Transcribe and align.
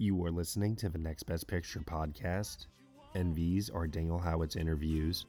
You 0.00 0.24
are 0.24 0.30
listening 0.30 0.76
to 0.76 0.88
the 0.88 0.96
Next 0.96 1.24
Best 1.24 1.48
Picture 1.48 1.80
podcast, 1.80 2.66
and 3.16 3.34
these 3.34 3.68
are 3.68 3.88
Daniel 3.88 4.20
Howitt's 4.20 4.54
interviews 4.54 5.26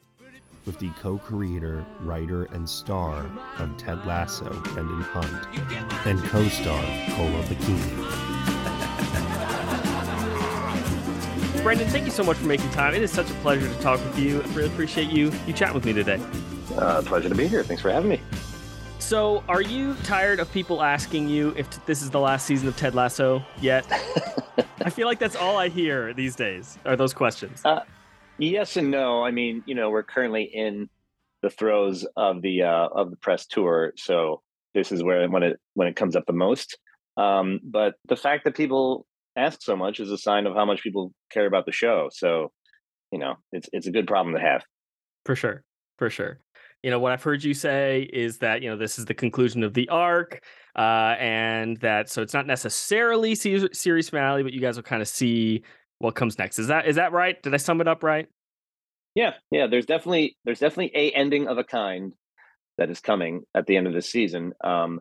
with 0.64 0.78
the 0.78 0.90
co-creator, 0.90 1.84
writer, 2.02 2.44
and 2.44 2.68
star 2.68 3.28
of 3.58 3.76
Ted 3.78 4.06
Lasso, 4.06 4.48
Brendan 4.66 5.00
Hunt, 5.00 6.06
and 6.06 6.22
co-star 6.22 6.84
Kola 7.16 7.42
Bokinni. 7.48 8.12
Brendan, 11.64 11.88
thank 11.88 12.04
you 12.04 12.12
so 12.12 12.22
much 12.22 12.36
for 12.36 12.46
making 12.46 12.70
time. 12.70 12.94
It 12.94 13.02
is 13.02 13.10
such 13.10 13.28
a 13.28 13.34
pleasure 13.34 13.66
to 13.66 13.80
talk 13.80 13.98
with 13.98 14.20
you. 14.20 14.40
I 14.40 14.46
really 14.54 14.68
appreciate 14.68 15.10
you 15.10 15.32
you 15.48 15.52
chatting 15.52 15.74
with 15.74 15.84
me 15.84 15.94
today. 15.94 16.22
Uh, 16.76 17.02
pleasure 17.02 17.28
to 17.28 17.34
be 17.34 17.48
here. 17.48 17.64
Thanks 17.64 17.82
for 17.82 17.90
having 17.90 18.10
me. 18.10 18.20
So, 19.10 19.42
are 19.48 19.60
you 19.60 19.96
tired 20.04 20.38
of 20.38 20.52
people 20.52 20.84
asking 20.84 21.28
you 21.28 21.52
if 21.56 21.68
t- 21.68 21.80
this 21.84 22.00
is 22.00 22.10
the 22.10 22.20
last 22.20 22.46
season 22.46 22.68
of 22.68 22.76
Ted 22.76 22.94
Lasso 22.94 23.44
yet? 23.60 23.84
I 24.84 24.90
feel 24.90 25.08
like 25.08 25.18
that's 25.18 25.34
all 25.34 25.56
I 25.56 25.68
hear 25.68 26.14
these 26.14 26.36
days 26.36 26.78
are 26.86 26.94
those 26.94 27.12
questions. 27.12 27.60
Uh, 27.64 27.80
yes 28.38 28.76
and 28.76 28.88
no. 28.88 29.24
I 29.24 29.32
mean, 29.32 29.64
you 29.66 29.74
know, 29.74 29.90
we're 29.90 30.04
currently 30.04 30.44
in 30.44 30.88
the 31.42 31.50
throes 31.50 32.06
of 32.16 32.40
the 32.40 32.62
uh, 32.62 32.86
of 32.92 33.10
the 33.10 33.16
press 33.16 33.46
tour, 33.46 33.94
so 33.96 34.42
this 34.74 34.92
is 34.92 35.02
where 35.02 35.28
when 35.28 35.42
it 35.42 35.58
when 35.74 35.88
it 35.88 35.96
comes 35.96 36.14
up 36.14 36.24
the 36.26 36.32
most. 36.32 36.78
Um, 37.16 37.58
but 37.64 37.96
the 38.06 38.14
fact 38.14 38.44
that 38.44 38.54
people 38.54 39.08
ask 39.34 39.60
so 39.60 39.74
much 39.74 39.98
is 39.98 40.12
a 40.12 40.18
sign 40.18 40.46
of 40.46 40.54
how 40.54 40.66
much 40.66 40.84
people 40.84 41.12
care 41.32 41.46
about 41.46 41.66
the 41.66 41.72
show. 41.72 42.10
So, 42.12 42.52
you 43.10 43.18
know, 43.18 43.34
it's 43.50 43.68
it's 43.72 43.88
a 43.88 43.90
good 43.90 44.06
problem 44.06 44.36
to 44.36 44.40
have. 44.40 44.62
For 45.26 45.34
sure. 45.34 45.64
For 45.98 46.10
sure. 46.10 46.38
You 46.82 46.90
know, 46.90 46.98
what 46.98 47.12
I've 47.12 47.22
heard 47.22 47.44
you 47.44 47.54
say 47.54 48.08
is 48.12 48.38
that, 48.38 48.62
you 48.62 48.70
know, 48.70 48.76
this 48.76 48.98
is 48.98 49.04
the 49.04 49.14
conclusion 49.14 49.62
of 49.62 49.74
the 49.74 49.88
arc, 49.88 50.42
uh, 50.76 51.14
and 51.18 51.76
that 51.78 52.08
so 52.08 52.22
it's 52.22 52.32
not 52.32 52.46
necessarily 52.46 53.34
series 53.34 54.08
finale, 54.08 54.42
but 54.42 54.52
you 54.52 54.60
guys 54.60 54.76
will 54.76 54.82
kind 54.82 55.02
of 55.02 55.08
see 55.08 55.62
what 55.98 56.14
comes 56.14 56.38
next. 56.38 56.58
Is 56.58 56.68
that 56.68 56.86
is 56.86 56.96
that 56.96 57.12
right? 57.12 57.40
Did 57.42 57.52
I 57.52 57.58
sum 57.58 57.80
it 57.80 57.88
up 57.88 58.02
right? 58.02 58.28
Yeah, 59.14 59.34
yeah. 59.50 59.66
There's 59.66 59.86
definitely 59.86 60.36
there's 60.44 60.60
definitely 60.60 60.92
a 60.94 61.10
ending 61.10 61.48
of 61.48 61.58
a 61.58 61.64
kind 61.64 62.12
that 62.78 62.90
is 62.90 63.00
coming 63.00 63.42
at 63.54 63.66
the 63.66 63.76
end 63.76 63.86
of 63.86 63.92
this 63.92 64.10
season. 64.10 64.54
Um, 64.64 65.00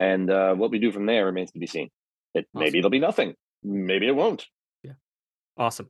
and 0.00 0.28
uh, 0.30 0.54
what 0.54 0.70
we 0.70 0.78
do 0.78 0.90
from 0.90 1.06
there 1.06 1.26
remains 1.26 1.52
to 1.52 1.58
be 1.58 1.66
seen. 1.66 1.90
It, 2.34 2.46
awesome. 2.54 2.64
Maybe 2.64 2.78
it'll 2.78 2.90
be 2.90 2.98
nothing 2.98 3.34
maybe 3.66 4.06
it 4.06 4.16
won't. 4.16 4.46
Yeah. 4.82 4.92
Awesome. 5.56 5.88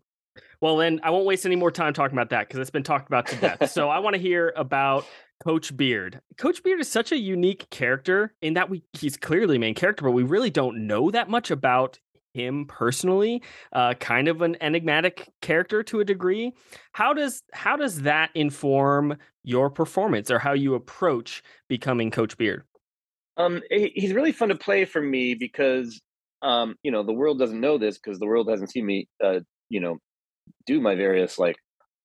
Well, 0.61 0.77
then 0.77 1.01
I 1.03 1.11
won't 1.11 1.27
waste 1.27 1.47
any 1.47 1.57
more 1.57 1.71
time 1.71 1.93
talking 1.93 2.17
about 2.17 2.31
that 2.31 2.49
because 2.49 2.61
it's 2.61 2.71
been 2.71 2.83
talked 2.83 3.09
about 3.09 3.27
to 3.29 3.37
death. 3.37 3.71
so 3.73 3.89
I 3.89 3.99
want 3.99 4.15
to 4.15 4.21
hear 4.21 4.53
about 4.57 5.07
Coach 5.45 5.77
Beard. 5.77 6.21
Coach 6.39 6.63
Beard 6.63 6.81
is 6.81 6.89
such 6.89 7.13
a 7.13 7.19
unique 7.19 7.69
character 7.71 8.35
in 8.41 8.55
that 8.55 8.71
we 8.71 8.83
he's 8.93 9.17
clearly 9.17 9.59
main 9.59 9.75
character, 9.75 10.05
but 10.05 10.13
we 10.13 10.23
really 10.23 10.51
don't 10.51 10.87
know 10.87 11.11
that 11.11 11.29
much 11.29 11.51
about 11.51 11.99
him 12.33 12.67
personally. 12.67 13.43
Uh, 13.73 13.95
kind 13.95 14.29
of 14.29 14.43
an 14.43 14.57
enigmatic 14.61 15.29
character 15.41 15.83
to 15.83 16.01
a 16.01 16.05
degree. 16.05 16.53
How 16.93 17.13
does 17.13 17.43
how 17.53 17.77
does 17.77 18.03
that 18.03 18.31
inform 18.35 19.17
your 19.43 19.71
performance 19.71 20.31
or 20.31 20.39
how 20.39 20.53
you 20.53 20.75
approach 20.75 21.43
becoming 21.69 22.11
Coach 22.11 22.37
Beard? 22.37 22.65
Um, 23.39 23.63
he's 23.71 24.15
really 24.15 24.33
fun 24.33 24.49
to 24.49 24.55
play 24.57 24.87
for 24.87 25.01
me 25.01 25.35
because 25.35 26.01
um, 26.43 26.77
you 26.83 26.91
know, 26.91 27.03
the 27.03 27.13
world 27.13 27.39
doesn't 27.39 27.61
know 27.61 27.79
this 27.79 27.99
because 27.99 28.19
the 28.19 28.27
world 28.27 28.49
hasn't 28.49 28.71
seen 28.71 28.87
me, 28.87 29.09
uh, 29.23 29.41
you 29.69 29.81
know, 29.81 29.99
do 30.67 30.81
my 30.81 30.95
various 30.95 31.39
like 31.39 31.57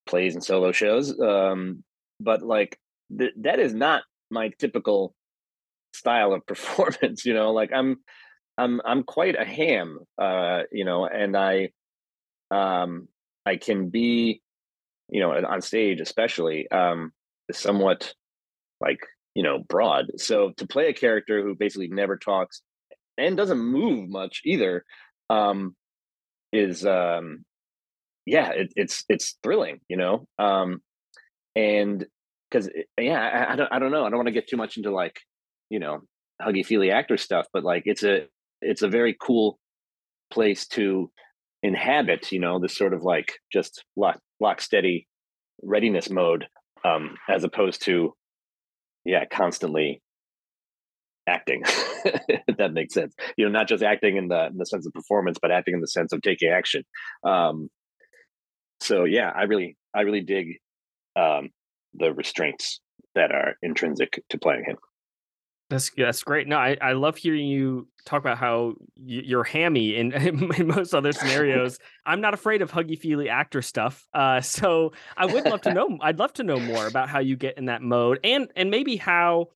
plays 0.05 0.35
and 0.35 0.43
solo 0.43 0.71
shows. 0.71 1.19
Um, 1.19 1.83
but 2.19 2.41
like 2.41 2.79
th- 3.17 3.33
that 3.41 3.59
is 3.59 3.73
not 3.73 4.03
my 4.29 4.49
typical 4.59 5.15
style 5.93 6.33
of 6.33 6.45
performance. 6.47 7.25
You 7.25 7.33
know, 7.33 7.51
like 7.51 7.71
I'm, 7.73 7.97
I'm, 8.57 8.81
I'm 8.85 9.03
quite 9.03 9.39
a 9.39 9.45
ham. 9.45 9.99
Uh, 10.17 10.63
you 10.71 10.85
know, 10.85 11.05
and 11.05 11.35
I, 11.35 11.69
um, 12.51 13.07
I 13.45 13.55
can 13.55 13.89
be, 13.89 14.41
you 15.09 15.21
know, 15.21 15.31
on 15.31 15.61
stage 15.61 15.99
especially, 15.99 16.69
um, 16.69 17.11
somewhat 17.51 18.13
like 18.79 18.99
you 19.35 19.43
know 19.43 19.59
broad. 19.59 20.07
So 20.17 20.51
to 20.57 20.67
play 20.67 20.87
a 20.87 20.93
character 20.93 21.41
who 21.41 21.55
basically 21.55 21.87
never 21.87 22.17
talks 22.17 22.61
and 23.17 23.37
doesn't 23.37 23.59
move 23.59 24.09
much 24.09 24.41
either 24.45 24.83
um 25.29 25.75
is 26.51 26.85
um 26.85 27.45
yeah 28.25 28.49
it, 28.51 28.71
it's 28.75 29.03
it's 29.09 29.37
thrilling 29.43 29.79
you 29.87 29.97
know 29.97 30.25
um 30.39 30.79
and 31.55 32.05
because 32.49 32.69
yeah 32.99 33.19
I, 33.19 33.53
I, 33.53 33.55
don't 33.55 33.69
i 33.71 33.79
don't 33.79 33.91
know 33.91 34.05
i 34.05 34.09
don't 34.09 34.17
want 34.17 34.27
to 34.27 34.33
get 34.33 34.47
too 34.47 34.57
much 34.57 34.77
into 34.77 34.91
like 34.91 35.19
you 35.69 35.79
know 35.79 36.01
huggy 36.41 36.65
feely 36.65 36.91
actor 36.91 37.17
stuff 37.17 37.47
but 37.53 37.63
like 37.63 37.83
it's 37.85 38.03
a 38.03 38.27
it's 38.61 38.81
a 38.81 38.87
very 38.87 39.15
cool 39.19 39.59
place 40.31 40.67
to 40.69 41.11
inhabit 41.63 42.31
you 42.31 42.39
know 42.39 42.59
this 42.59 42.75
sort 42.75 42.93
of 42.93 43.03
like 43.03 43.33
just 43.51 43.83
lock 43.95 44.19
lock 44.39 44.61
steady 44.61 45.07
readiness 45.61 46.09
mode 46.09 46.47
um 46.83 47.15
as 47.29 47.43
opposed 47.43 47.83
to 47.83 48.13
yeah 49.05 49.25
constantly 49.31 50.01
acting 51.27 51.61
if 52.05 52.57
that 52.57 52.73
makes 52.73 52.93
sense. 52.93 53.13
You 53.37 53.45
know 53.45 53.51
not 53.51 53.67
just 53.67 53.83
acting 53.83 54.17
in 54.17 54.27
the 54.27 54.47
in 54.47 54.57
the 54.57 54.65
sense 54.65 54.85
of 54.85 54.93
performance 54.93 55.37
but 55.41 55.51
acting 55.51 55.75
in 55.75 55.81
the 55.81 55.87
sense 55.87 56.13
of 56.13 56.21
taking 56.21 56.49
action. 56.49 56.83
Um 57.23 57.69
so 58.81 59.05
yeah 59.05 59.31
i 59.35 59.43
really 59.43 59.77
i 59.93 60.01
really 60.01 60.21
dig 60.21 60.57
um 61.15 61.49
the 61.93 62.13
restraints 62.13 62.79
that 63.15 63.31
are 63.31 63.55
intrinsic 63.61 64.23
to 64.29 64.37
playing 64.37 64.63
him 64.65 64.77
that's 65.71 65.89
that's 65.95 66.21
great. 66.21 66.49
No, 66.49 66.57
I, 66.57 66.75
I 66.81 66.91
love 66.91 67.15
hearing 67.15 67.47
you 67.47 67.87
talk 68.05 68.19
about 68.19 68.37
how 68.37 68.73
you're 68.97 69.45
hammy 69.45 69.95
in, 69.95 70.11
in 70.57 70.67
most 70.67 70.93
other 70.93 71.11
scenarios. 71.13 71.79
I'm 72.05 72.19
not 72.19 72.33
afraid 72.33 72.61
of 72.61 72.71
huggy 72.71 72.99
feely 72.99 73.29
actor 73.29 73.61
stuff. 73.61 74.05
Uh, 74.13 74.41
so 74.41 74.91
I 75.15 75.25
would 75.25 75.45
love 75.45 75.61
to 75.61 75.73
know. 75.73 75.97
I'd 76.01 76.19
love 76.19 76.33
to 76.33 76.43
know 76.43 76.59
more 76.59 76.87
about 76.87 77.07
how 77.07 77.19
you 77.19 77.37
get 77.37 77.57
in 77.57 77.65
that 77.65 77.81
mode, 77.81 78.19
and 78.23 78.51
and 78.57 78.69
maybe 78.69 78.97
how 78.97 79.47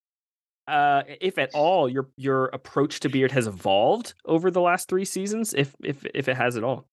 uh, 0.70 1.04
if 1.20 1.38
at 1.38 1.54
all, 1.54 1.90
your 1.90 2.08
your 2.16 2.46
approach 2.46 3.02
to 3.02 3.10
Beard 3.10 3.34
has 3.34 3.46
evolved 3.46 4.14
over 4.24 4.50
the 4.50 4.62
last 4.62 4.88
three 4.88 5.06
seasons, 5.06 5.54
if 5.54 5.76
if 5.84 6.06
if 6.14 6.30
it 6.30 6.38
has 6.38 6.56
at 6.56 6.64
all? 6.64 6.88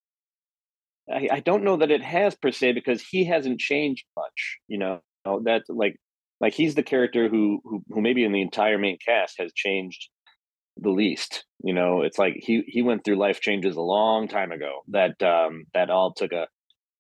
I, 1.11 1.29
I 1.33 1.41
don't 1.41 1.65
know 1.65 1.77
that 1.77 1.91
it 1.91 2.03
has 2.03 2.35
per 2.35 2.53
se 2.53 2.73
because 2.73 3.03
he 3.03 3.25
hasn't 3.25 3.61
changed 3.61 4.05
much. 4.17 4.59
You 4.69 4.79
know 4.79 5.01
that 5.45 5.63
like 5.69 5.97
like 6.41 6.55
he's 6.55 6.75
the 6.75 6.83
character 6.83 7.29
who 7.29 7.61
who 7.65 7.83
who 7.89 8.01
maybe 8.01 8.25
in 8.25 8.33
the 8.33 8.43
entire 8.43 8.79
main 8.79 8.99
cast 9.05 9.37
has 9.39 9.53
changed 9.53 10.09
the 10.77 10.91
least. 10.91 11.45
You 11.63 11.75
know, 11.75 12.03
it's 12.03 12.19
like 12.19 12.35
he 12.39 12.63
he 12.67 12.83
went 12.83 13.05
through 13.05 13.17
life 13.17 13.41
changes 13.41 13.77
a 13.77 13.81
long 13.83 14.29
time 14.29 14.53
ago 14.53 14.81
that 14.89 15.23
um 15.23 15.65
that 15.75 15.91
all 15.91 16.13
took 16.13 16.33
a 16.33 16.47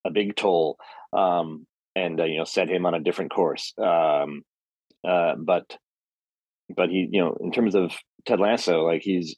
a 0.04 0.10
big 0.10 0.34
toll 0.34 0.76
um 1.12 1.66
and 1.94 2.20
uh, 2.20 2.24
you 2.24 2.38
know 2.38 2.44
set 2.44 2.69
him 2.69 2.86
on 2.86 2.94
a 2.94 3.00
different 3.00 3.32
course. 3.32 3.72
Um 3.78 4.42
uh 5.06 5.34
but 5.36 5.76
but 6.74 6.90
he, 6.90 7.08
you 7.10 7.20
know, 7.20 7.36
in 7.40 7.52
terms 7.52 7.74
of 7.74 7.92
Ted 8.26 8.40
Lasso, 8.40 8.84
like 8.84 9.02
he's 9.02 9.36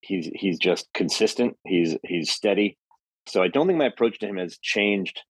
he's 0.00 0.30
he's 0.34 0.58
just 0.58 0.88
consistent. 0.94 1.56
He's 1.66 1.96
he's 2.04 2.30
steady. 2.30 2.78
So 3.26 3.42
I 3.42 3.48
don't 3.48 3.66
think 3.66 3.78
my 3.78 3.86
approach 3.86 4.18
to 4.20 4.26
him 4.26 4.36
has 4.36 4.58
changed 4.58 5.20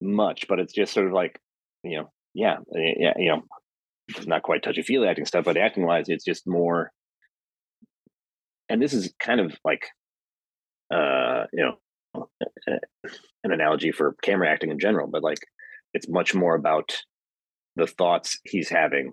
much, 0.00 0.46
but 0.48 0.58
it's 0.58 0.72
just 0.72 0.92
sort 0.92 1.06
of 1.06 1.12
like, 1.12 1.38
you 1.82 1.98
know, 1.98 2.10
yeah, 2.34 2.56
eh, 2.74 2.94
yeah, 2.98 3.12
you 3.16 3.28
know, 3.30 3.42
it's 4.08 4.26
not 4.26 4.42
quite 4.42 4.62
touchy 4.62 4.82
feely 4.82 5.08
acting 5.08 5.26
stuff, 5.26 5.44
but 5.44 5.56
acting 5.56 5.86
wise, 5.86 6.08
it's 6.08 6.24
just 6.24 6.46
more. 6.46 6.90
And 8.68 8.80
this 8.82 8.92
is 8.92 9.12
kind 9.18 9.40
of 9.40 9.54
like, 9.64 9.86
uh, 10.92 11.44
you 11.52 11.64
know, 11.64 12.28
an 13.44 13.52
analogy 13.52 13.92
for 13.92 14.16
camera 14.22 14.50
acting 14.50 14.70
in 14.70 14.78
general, 14.78 15.06
but 15.06 15.22
like, 15.22 15.38
it's 15.92 16.08
much 16.08 16.34
more 16.34 16.54
about 16.54 16.96
the 17.76 17.86
thoughts 17.86 18.40
he's 18.44 18.68
having 18.68 19.12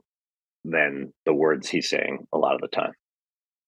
than 0.64 1.14
the 1.25 1.34
words 1.34 1.68
he's 1.70 1.90
saying 1.90 2.28
a 2.34 2.38
lot 2.38 2.56
of 2.56 2.62
the 2.62 2.68
time. 2.68 2.94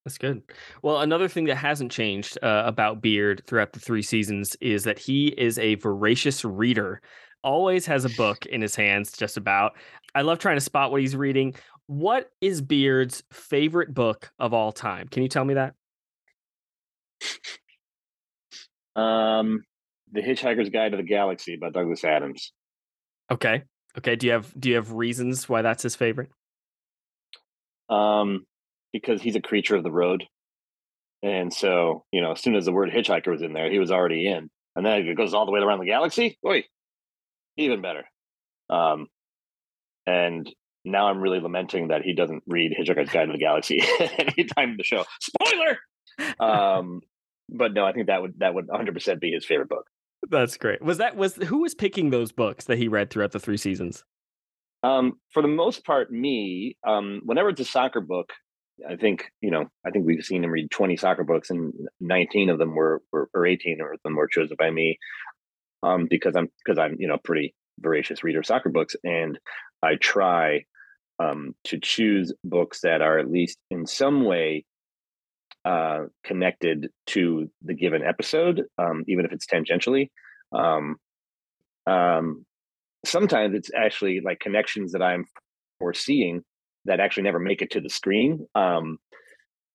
That's 0.04 0.18
good. 0.18 0.42
Well, 0.82 1.00
another 1.00 1.28
thing 1.28 1.46
that 1.46 1.56
hasn't 1.56 1.90
changed 1.90 2.38
uh, 2.42 2.64
about 2.66 3.00
Beard 3.00 3.42
throughout 3.46 3.72
the 3.72 3.80
three 3.80 4.02
seasons 4.02 4.54
is 4.60 4.84
that 4.84 4.98
he 4.98 5.28
is 5.28 5.58
a 5.58 5.76
voracious 5.76 6.44
reader. 6.44 7.00
Always 7.42 7.86
has 7.86 8.04
a 8.04 8.10
book 8.10 8.44
in 8.46 8.60
his 8.60 8.76
hands, 8.76 9.12
just 9.12 9.36
about. 9.36 9.72
I 10.14 10.22
love 10.22 10.38
trying 10.38 10.56
to 10.56 10.60
spot 10.60 10.90
what 10.90 11.00
he's 11.00 11.16
reading. 11.16 11.54
What 11.86 12.30
is 12.40 12.60
Beard's 12.60 13.22
favorite 13.32 13.94
book 13.94 14.30
of 14.38 14.52
all 14.52 14.72
time? 14.72 15.08
Can 15.08 15.22
you 15.22 15.28
tell 15.28 15.44
me 15.44 15.54
that? 15.54 15.74
Um, 18.96 19.64
The 20.12 20.20
Hitchhiker's 20.20 20.68
Guide 20.70 20.92
to 20.92 20.96
the 20.96 21.02
Galaxy 21.02 21.56
by 21.56 21.70
Douglas 21.70 22.04
Adams. 22.04 22.52
Okay. 23.30 23.62
Okay. 23.98 24.16
Do 24.16 24.26
you 24.26 24.32
have 24.34 24.52
do 24.58 24.68
you 24.68 24.74
have 24.76 24.92
reasons 24.92 25.48
why 25.48 25.62
that's 25.62 25.82
his 25.82 25.96
favorite? 25.96 26.30
um, 27.88 28.46
because 28.94 29.20
he's 29.20 29.34
a 29.34 29.40
creature 29.40 29.74
of 29.74 29.82
the 29.82 29.90
road. 29.90 30.24
And 31.20 31.52
so, 31.52 32.04
you 32.12 32.20
know, 32.20 32.32
as 32.32 32.40
soon 32.40 32.54
as 32.54 32.64
the 32.64 32.72
word 32.72 32.90
hitchhiker 32.90 33.26
was 33.26 33.42
in 33.42 33.52
there, 33.52 33.68
he 33.68 33.80
was 33.80 33.90
already 33.90 34.28
in. 34.28 34.48
And 34.76 34.86
then 34.86 35.06
it 35.06 35.16
goes 35.16 35.34
all 35.34 35.46
the 35.46 35.52
way 35.52 35.58
around 35.58 35.80
the 35.80 35.86
galaxy. 35.86 36.38
Boy, 36.44 36.64
even 37.56 37.82
better. 37.82 38.04
Um, 38.70 39.08
and 40.06 40.48
now 40.84 41.08
I'm 41.08 41.20
really 41.20 41.40
lamenting 41.40 41.88
that 41.88 42.02
he 42.02 42.14
doesn't 42.14 42.44
read 42.46 42.72
Hitchhiker's 42.78 43.10
Guide 43.10 43.26
to 43.26 43.32
the 43.32 43.38
Galaxy 43.38 43.82
anytime 44.00 44.70
in 44.70 44.76
the 44.76 44.84
show. 44.84 45.04
Spoiler. 45.20 45.78
Um, 46.38 47.00
but 47.48 47.74
no, 47.74 47.84
I 47.84 47.92
think 47.92 48.06
that 48.06 48.22
would 48.22 48.38
that 48.38 48.54
would 48.54 48.68
100 48.68 48.94
percent 48.94 49.20
be 49.20 49.32
his 49.32 49.44
favorite 49.44 49.68
book. 49.68 49.86
That's 50.30 50.56
great. 50.56 50.82
Was 50.82 50.98
that 50.98 51.16
was 51.16 51.34
who 51.34 51.62
was 51.62 51.74
picking 51.74 52.10
those 52.10 52.30
books 52.30 52.66
that 52.66 52.78
he 52.78 52.86
read 52.86 53.10
throughout 53.10 53.32
the 53.32 53.40
three 53.40 53.56
seasons? 53.56 54.04
Um, 54.84 55.14
for 55.32 55.42
the 55.42 55.48
most 55.48 55.84
part, 55.84 56.12
me. 56.12 56.76
Um, 56.86 57.22
whenever 57.24 57.48
it's 57.48 57.60
a 57.60 57.64
soccer 57.64 58.00
book, 58.00 58.32
I 58.88 58.96
think 58.96 59.30
you 59.40 59.50
know. 59.50 59.66
I 59.86 59.90
think 59.90 60.06
we've 60.06 60.24
seen 60.24 60.42
him 60.42 60.50
read 60.50 60.70
20 60.70 60.96
soccer 60.96 61.24
books, 61.24 61.50
and 61.50 61.72
19 62.00 62.50
of 62.50 62.58
them 62.58 62.74
were, 62.74 63.02
were 63.12 63.28
or 63.34 63.46
18 63.46 63.80
of 63.80 64.00
them 64.02 64.16
were 64.16 64.26
chosen 64.26 64.56
by 64.58 64.70
me. 64.70 64.98
Um, 65.82 66.06
because 66.08 66.34
I'm 66.36 66.48
because 66.64 66.78
I'm 66.78 66.96
you 66.98 67.08
know 67.08 67.18
pretty 67.22 67.54
voracious 67.78 68.24
reader 68.24 68.40
of 68.40 68.46
soccer 68.46 68.70
books, 68.70 68.96
and 69.04 69.38
I 69.82 69.96
try 69.96 70.64
um, 71.18 71.54
to 71.64 71.78
choose 71.78 72.32
books 72.42 72.80
that 72.80 73.00
are 73.02 73.18
at 73.18 73.30
least 73.30 73.58
in 73.70 73.86
some 73.86 74.24
way 74.24 74.64
uh, 75.64 76.04
connected 76.24 76.88
to 77.06 77.50
the 77.62 77.74
given 77.74 78.02
episode, 78.02 78.64
um, 78.78 79.04
even 79.08 79.24
if 79.24 79.32
it's 79.32 79.46
tangentially. 79.46 80.10
Um, 80.52 80.96
um, 81.86 82.44
sometimes 83.04 83.54
it's 83.54 83.70
actually 83.74 84.20
like 84.24 84.40
connections 84.40 84.92
that 84.92 85.02
I'm 85.02 85.26
foreseeing 85.78 86.42
that 86.84 87.00
actually 87.00 87.24
never 87.24 87.38
make 87.38 87.62
it 87.62 87.70
to 87.72 87.80
the 87.80 87.90
screen. 87.90 88.46
Um, 88.54 88.98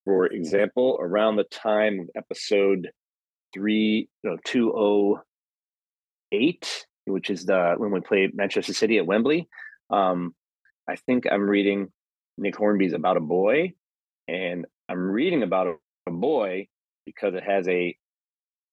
for 0.04 0.26
example, 0.26 0.98
around 1.00 1.36
the 1.36 1.44
time 1.44 2.00
of 2.00 2.10
episode 2.16 2.90
three, 3.52 4.08
no, 4.24 4.36
two 4.44 4.72
oh 4.74 5.20
eight, 6.32 6.86
which 7.04 7.30
is 7.30 7.44
the 7.44 7.74
when 7.76 7.90
we 7.90 8.00
played 8.00 8.34
Manchester 8.34 8.72
City 8.72 8.98
at 8.98 9.06
Wembley. 9.06 9.48
Um, 9.90 10.34
I 10.88 10.96
think 10.96 11.26
I'm 11.30 11.48
reading 11.48 11.92
Nick 12.38 12.56
Hornby's 12.56 12.94
About 12.94 13.16
a 13.16 13.20
Boy, 13.20 13.74
and 14.28 14.66
I'm 14.88 15.10
reading 15.10 15.42
about 15.42 15.66
a, 15.66 15.74
a 16.06 16.12
boy 16.12 16.68
because 17.04 17.34
it 17.34 17.44
has 17.44 17.68
a 17.68 17.96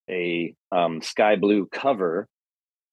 a 0.10 0.56
um, 0.72 1.02
sky 1.02 1.36
blue 1.36 1.66
cover, 1.66 2.28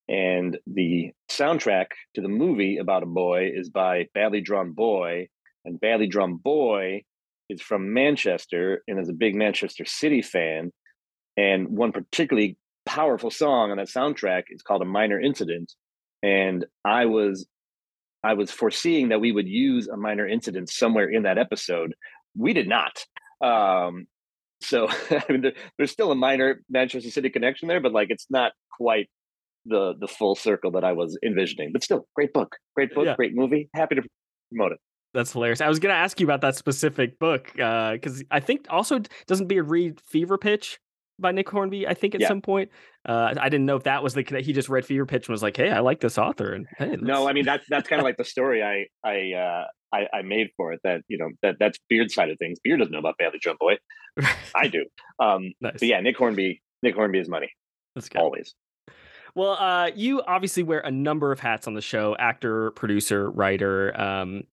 and 0.08 0.58
the 0.67 1.12
soundtrack 1.31 1.87
to 2.14 2.20
the 2.20 2.29
movie 2.29 2.79
About 2.79 3.02
a 3.02 3.06
Boy 3.06 3.52
is 3.55 3.70
by 3.70 4.06
Badly 4.14 4.41
Drawn 4.41 4.73
Boy, 4.73 5.29
and 5.64 5.81
Badly 5.81 6.06
Drawn 6.06 6.37
Boy 6.37 7.02
is 7.49 7.61
from 7.61 7.93
Manchester 7.93 8.82
and 8.88 8.99
is 8.99 9.08
a 9.08 9.14
big 9.14 9.34
Manchester 9.34 9.84
City 9.84 10.22
fan. 10.22 10.72
And 11.37 11.69
one 11.69 11.93
particularly 11.93 12.56
powerful 12.87 13.31
song 13.31 13.70
on 13.70 13.76
that 13.78 13.88
soundtrack 13.88 14.44
is 14.50 14.62
called 14.62 14.82
"A 14.82 14.87
Minor 14.87 15.20
Incident," 15.20 15.72
and 16.22 16.64
I 16.84 17.06
was 17.06 17.46
I 18.22 18.34
was 18.34 18.50
foreseeing 18.50 19.08
that 19.08 19.20
we 19.20 19.32
would 19.32 19.49
use 19.49 19.88
a 19.88 19.96
minor 19.96 20.26
incident 20.26 20.70
somewhere 20.70 21.08
in 21.08 21.25
that 21.25 21.38
episode. 21.38 21.94
We 22.37 22.55
did 22.55 22.69
not. 22.69 23.05
Um, 23.43 24.06
so 24.62 24.88
I 25.10 25.25
mean, 25.28 25.43
there, 25.43 25.52
there's 25.76 25.90
still 25.90 26.10
a 26.10 26.17
minor 26.17 26.62
Manchester 26.70 27.10
City 27.10 27.31
connection 27.31 27.69
there, 27.69 27.81
but 27.81 27.93
like 27.93 28.08
it's 28.10 28.26
not 28.31 28.52
quite 28.76 29.08
the 29.67 29.94
the 29.99 30.08
full 30.08 30.34
circle 30.34 30.70
that 30.72 30.84
I 30.84 30.93
was 30.93 31.19
envisioning. 31.25 31.70
But 31.72 31.82
still, 31.82 32.06
great 32.14 32.32
book, 32.32 32.56
great 32.75 32.94
book, 32.94 33.06
yeah. 33.06 33.17
great 33.17 33.34
movie. 33.34 33.69
Happy 33.75 33.96
to 33.96 34.02
promote 34.50 34.72
it. 34.72 34.78
That's 35.14 35.32
hilarious. 35.32 35.61
I 35.61 35.69
was 35.69 35.78
going 35.78 35.93
to 35.94 35.99
ask 35.99 36.19
you 36.19 36.26
about 36.26 36.40
that 36.40 36.56
specific 36.56 37.19
book 37.20 37.50
because 37.52 38.20
uh, 38.20 38.25
I 38.32 38.40
think 38.40 38.66
also 38.69 39.00
doesn't 39.26 39.46
Beard 39.46 39.70
read 39.70 40.00
Fever 40.00 40.37
Pitch 40.37 40.81
by 41.19 41.32
Nick 41.32 41.49
Hornby, 41.49 41.87
I 41.87 41.94
think 41.94 42.14
at 42.14 42.20
yeah. 42.20 42.28
some 42.28 42.40
point. 42.40 42.70
Uh, 43.08 43.34
I 43.38 43.49
didn't 43.49 43.66
know 43.66 43.76
if 43.76 43.84
that 43.84 44.02
was 44.02 44.14
the 44.14 44.25
he 44.43 44.52
just 44.52 44.69
read 44.69 44.84
Fever 44.84 45.06
Pitch 45.06 45.28
and 45.28 45.32
was 45.32 45.43
like, 45.43 45.56
"Hey, 45.56 45.70
I 45.70 45.81
like 45.81 46.00
this 46.00 46.19
author." 46.19 46.52
And 46.52 46.66
hey, 46.78 46.96
no, 47.00 47.28
I 47.28 47.32
mean 47.32 47.44
that's 47.44 47.64
that's 47.69 47.88
kind 47.88 48.00
of 48.00 48.05
like 48.05 48.16
the 48.16 48.25
story 48.25 48.62
I 48.62 48.87
I, 49.08 49.32
uh, 49.38 49.64
I 49.93 50.19
I 50.19 50.22
made 50.22 50.49
for 50.56 50.72
it. 50.72 50.81
That 50.84 51.02
you 51.08 51.19
know 51.19 51.31
that 51.43 51.56
that's 51.60 51.78
Beard 51.88 52.10
side 52.10 52.31
of 52.31 52.38
things. 52.38 52.58
Beard 52.64 52.81
doesn't 52.81 52.93
know 52.93 52.99
about 52.99 53.17
Badly 53.19 53.38
Drawn 53.40 53.56
Boy. 53.60 53.76
I 54.55 54.69
do. 54.69 54.84
Um, 55.20 55.52
nice. 55.60 55.75
But 55.75 55.82
yeah, 55.82 56.00
Nick 56.00 56.17
Hornby. 56.17 56.62
Nick 56.82 56.94
Hornby 56.94 57.20
is 57.20 57.28
money. 57.28 57.50
That's 57.94 58.08
good. 58.08 58.20
Always. 58.20 58.55
Well, 59.37 59.52
uh, 59.52 59.90
you 59.94 60.22
obviously 60.22 60.62
wear 60.62 60.81
a 60.81 60.90
number 60.90 61.32
of 61.32 61.40
hats 61.40 61.67
on 61.67 61.75
the 61.75 61.81
show: 61.81 62.17
actor, 62.19 62.70
producer, 62.72 63.31
writer. 63.31 63.99
Um, 64.00 64.44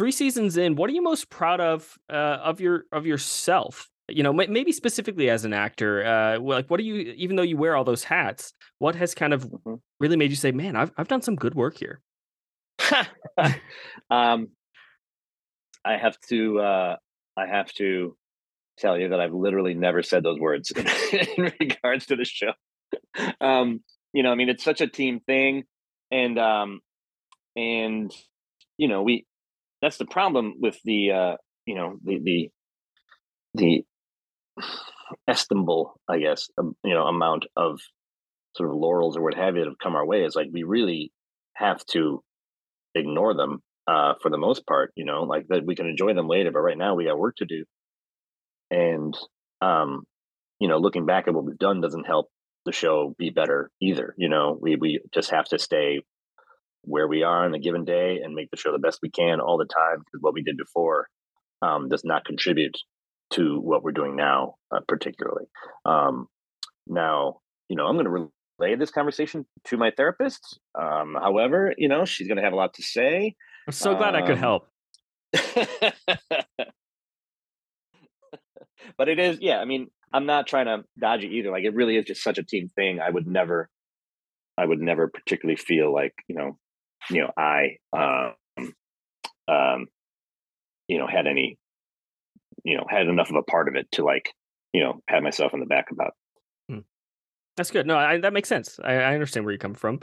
three 0.00 0.10
seasons 0.10 0.56
in, 0.56 0.76
what 0.76 0.88
are 0.88 0.94
you 0.94 1.02
most 1.02 1.28
proud 1.28 1.60
of 1.60 1.98
uh, 2.10 2.38
of 2.42 2.58
your 2.58 2.84
of 2.90 3.04
yourself? 3.04 3.90
you 4.08 4.22
know 4.22 4.32
maybe 4.32 4.72
specifically 4.72 5.30
as 5.30 5.44
an 5.44 5.52
actor 5.52 6.04
uh 6.04 6.40
like 6.40 6.68
what 6.68 6.78
do 6.78 6.82
you 6.84 7.14
even 7.16 7.36
though 7.36 7.44
you 7.44 7.56
wear 7.56 7.76
all 7.76 7.84
those 7.84 8.02
hats 8.02 8.54
what 8.80 8.96
has 8.96 9.14
kind 9.14 9.32
of 9.32 9.44
mm-hmm. 9.44 9.74
really 10.00 10.16
made 10.16 10.30
you 10.30 10.36
say 10.36 10.50
man 10.50 10.74
i've, 10.74 10.90
I've 10.96 11.06
done 11.06 11.22
some 11.22 11.36
good 11.36 11.54
work 11.54 11.78
here 11.78 12.00
um 14.10 14.48
i 15.84 15.96
have 15.96 16.18
to 16.28 16.58
uh 16.58 16.96
i 17.36 17.46
have 17.46 17.72
to 17.74 18.16
tell 18.78 18.98
you 18.98 19.10
that 19.10 19.20
i've 19.20 19.32
literally 19.32 19.74
never 19.74 20.02
said 20.02 20.24
those 20.24 20.40
words 20.40 20.72
in 21.12 21.52
regards 21.60 22.06
to 22.06 22.16
the 22.16 22.24
show 22.24 22.52
um 23.40 23.78
you 24.12 24.24
know 24.24 24.32
i 24.32 24.34
mean 24.34 24.48
it's 24.48 24.64
such 24.64 24.80
a 24.80 24.88
team 24.88 25.20
thing 25.20 25.62
and 26.10 26.36
um 26.36 26.80
and 27.54 28.12
you 28.76 28.88
know 28.88 29.02
we 29.02 29.24
that's 29.82 29.98
the 29.98 30.06
problem 30.06 30.54
with 30.60 30.78
the 30.84 31.12
uh 31.12 31.36
you 31.66 31.74
know 31.74 31.96
the 32.04 32.18
the 32.22 32.50
the 33.54 33.84
estimable, 35.28 35.94
I 36.08 36.18
guess, 36.18 36.48
um, 36.58 36.76
you 36.84 36.94
know, 36.94 37.06
amount 37.06 37.46
of 37.56 37.80
sort 38.56 38.70
of 38.70 38.76
laurels 38.76 39.16
or 39.16 39.22
what 39.22 39.34
have 39.34 39.54
you 39.56 39.62
that 39.62 39.68
have 39.68 39.78
come 39.82 39.96
our 39.96 40.06
way 40.06 40.24
is 40.24 40.34
like 40.34 40.48
we 40.52 40.62
really 40.64 41.12
have 41.54 41.84
to 41.86 42.22
ignore 42.94 43.34
them 43.34 43.60
uh, 43.86 44.14
for 44.22 44.30
the 44.30 44.38
most 44.38 44.66
part. 44.66 44.92
You 44.96 45.04
know, 45.04 45.22
like 45.24 45.46
that 45.48 45.64
we 45.66 45.74
can 45.74 45.86
enjoy 45.86 46.14
them 46.14 46.28
later, 46.28 46.50
but 46.50 46.60
right 46.60 46.78
now 46.78 46.94
we 46.94 47.04
got 47.04 47.18
work 47.18 47.36
to 47.36 47.46
do. 47.46 47.64
And 48.70 49.16
um, 49.60 50.04
you 50.58 50.68
know, 50.68 50.78
looking 50.78 51.06
back 51.06 51.28
at 51.28 51.34
what 51.34 51.44
we've 51.44 51.58
done 51.58 51.80
doesn't 51.80 52.06
help 52.06 52.28
the 52.66 52.72
show 52.72 53.14
be 53.18 53.30
better 53.30 53.70
either. 53.80 54.14
You 54.16 54.28
know, 54.28 54.58
we 54.60 54.76
we 54.76 55.00
just 55.12 55.30
have 55.30 55.46
to 55.46 55.58
stay 55.58 56.02
where 56.82 57.08
we 57.08 57.22
are 57.22 57.44
on 57.44 57.54
a 57.54 57.58
given 57.58 57.84
day 57.84 58.20
and 58.22 58.34
make 58.34 58.50
the 58.50 58.56
show 58.56 58.72
the 58.72 58.78
best 58.78 59.00
we 59.02 59.10
can 59.10 59.40
all 59.40 59.58
the 59.58 59.66
time 59.66 59.98
because 59.98 60.20
what 60.20 60.34
we 60.34 60.42
did 60.42 60.56
before 60.56 61.08
um, 61.62 61.88
does 61.88 62.04
not 62.04 62.24
contribute 62.24 62.76
to 63.30 63.60
what 63.60 63.82
we're 63.82 63.92
doing 63.92 64.16
now, 64.16 64.54
uh, 64.74 64.80
particularly. 64.88 65.44
Um, 65.84 66.26
now, 66.86 67.40
you 67.68 67.76
know, 67.76 67.86
I'm 67.86 67.94
going 67.94 68.06
to 68.06 68.30
relay 68.58 68.74
this 68.76 68.90
conversation 68.90 69.46
to 69.66 69.76
my 69.76 69.92
therapist. 69.96 70.58
Um, 70.80 71.16
however, 71.20 71.74
you 71.78 71.88
know, 71.88 72.04
she's 72.04 72.26
going 72.26 72.38
to 72.38 72.42
have 72.42 72.52
a 72.52 72.56
lot 72.56 72.74
to 72.74 72.82
say. 72.82 73.34
I'm 73.66 73.72
so 73.72 73.94
glad 73.94 74.14
I 74.14 74.22
could 74.22 74.32
um, 74.32 74.38
help. 74.38 74.66
but 78.96 79.08
it 79.08 79.18
is, 79.20 79.38
yeah. 79.40 79.58
I 79.58 79.64
mean, 79.64 79.88
I'm 80.12 80.26
not 80.26 80.48
trying 80.48 80.66
to 80.66 80.84
dodge 80.98 81.22
it 81.22 81.30
either. 81.30 81.50
Like, 81.50 81.64
it 81.64 81.74
really 81.74 81.96
is 81.96 82.04
just 82.04 82.22
such 82.22 82.38
a 82.38 82.42
team 82.42 82.68
thing. 82.68 83.00
I 83.00 83.10
would 83.10 83.28
never, 83.28 83.68
I 84.58 84.64
would 84.64 84.80
never 84.80 85.06
particularly 85.08 85.56
feel 85.56 85.92
like, 85.94 86.14
you 86.26 86.34
know, 86.34 86.58
you 87.08 87.22
know, 87.22 87.30
I, 87.36 87.76
um, 87.92 88.74
um, 89.48 89.86
you 90.88 90.98
know, 90.98 91.06
had 91.06 91.26
any 91.26 91.58
you 92.64 92.76
know 92.76 92.84
had 92.88 93.06
enough 93.06 93.30
of 93.30 93.36
a 93.36 93.42
part 93.42 93.68
of 93.68 93.74
it 93.74 93.90
to 93.92 94.04
like 94.04 94.32
you 94.72 94.82
know 94.82 95.00
pat 95.08 95.22
myself 95.22 95.54
on 95.54 95.60
the 95.60 95.66
back 95.66 95.90
about. 95.90 96.14
Hmm. 96.68 96.80
That's 97.56 97.70
good. 97.70 97.86
No, 97.86 97.96
I, 97.96 98.18
that 98.18 98.32
makes 98.32 98.48
sense. 98.48 98.78
I, 98.82 98.94
I, 98.94 99.14
understand 99.14 99.44
where 99.44 99.52
you 99.52 99.58
come 99.58 99.74
from. 99.74 100.00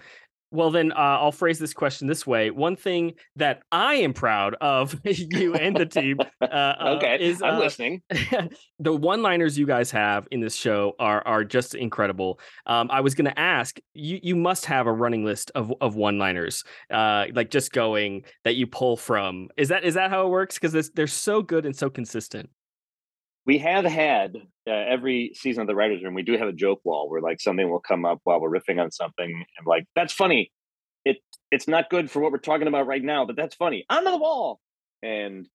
Well, 0.52 0.72
then 0.72 0.94
uh, 0.94 0.96
I'll 0.96 1.32
phrase 1.32 1.60
this 1.60 1.74
question 1.74 2.08
this 2.08 2.26
way. 2.26 2.52
One 2.52 2.76
thing 2.76 3.14
that 3.36 3.64
I 3.72 3.96
am 3.96 4.14
proud 4.14 4.56
of 4.62 4.96
you 5.06 5.56
and 5.56 5.76
the 5.76 5.86
team. 5.86 6.18
Uh, 6.42 6.46
uh 6.46 6.96
okay, 6.98 7.18
is, 7.20 7.42
I'm 7.42 7.56
uh, 7.56 7.60
listening. 7.60 8.02
the 8.80 8.96
one-liners 8.96 9.58
you 9.58 9.66
guys 9.66 9.92
have 9.92 10.28
in 10.32 10.40
this 10.40 10.56
show 10.56 10.94
are 11.00 11.26
are 11.28 11.44
just 11.44 11.76
incredible. 11.76 12.40
Um, 12.66 12.90
I 12.92 13.02
was 13.02 13.16
going 13.16 13.26
to 13.26 13.40
ask 13.40 13.78
you. 13.94 14.20
You 14.24 14.36
must 14.36 14.66
have 14.66 14.88
a 14.88 14.94
running 14.94 15.26
list 15.26 15.52
of 15.56 15.74
of 15.82 15.96
one-liners, 15.96 16.64
uh, 16.92 17.26
like 17.34 17.52
just 17.52 17.74
going 17.74 18.24
that 18.44 18.56
you 18.56 18.68
pull 18.68 18.96
from. 18.96 19.50
Is 19.58 19.70
that 19.70 19.84
is 19.84 19.96
that 19.96 20.10
how 20.10 20.26
it 20.26 20.30
works? 20.30 20.58
Because 20.60 20.90
they're 20.92 21.08
so 21.08 21.42
good 21.42 21.66
and 21.66 21.76
so 21.76 21.90
consistent 21.90 22.50
we 23.48 23.58
have 23.60 23.86
had 23.86 24.36
uh, 24.70 24.72
every 24.72 25.32
season 25.34 25.62
of 25.62 25.68
the 25.68 25.76
writers 25.76 26.04
room 26.04 26.14
we 26.14 26.22
do 26.22 26.38
have 26.38 26.50
a 26.50 26.54
joke 26.54 26.82
wall 26.84 27.10
where 27.10 27.22
like 27.22 27.40
something 27.40 27.70
will 27.70 27.80
come 27.80 28.06
up 28.06 28.20
while 28.26 28.40
we're 28.40 28.52
riffing 28.52 28.80
on 28.82 28.92
something 28.92 29.46
and 29.58 29.66
like 29.66 29.86
that's 29.96 30.14
funny. 30.14 30.52
It 31.06 31.18
it's 31.50 31.68
not 31.68 31.90
good 31.90 32.12
for 32.12 32.22
what 32.22 32.32
we're 32.34 32.40
talking 32.40 32.68
about 32.68 32.86
right 32.86 33.04
now 33.04 33.26
but 33.26 33.36
that's 33.36 33.56
funny. 33.56 33.86
Onto 33.90 34.12
the 34.12 34.18
wall! 34.18 34.60
And 35.02 35.48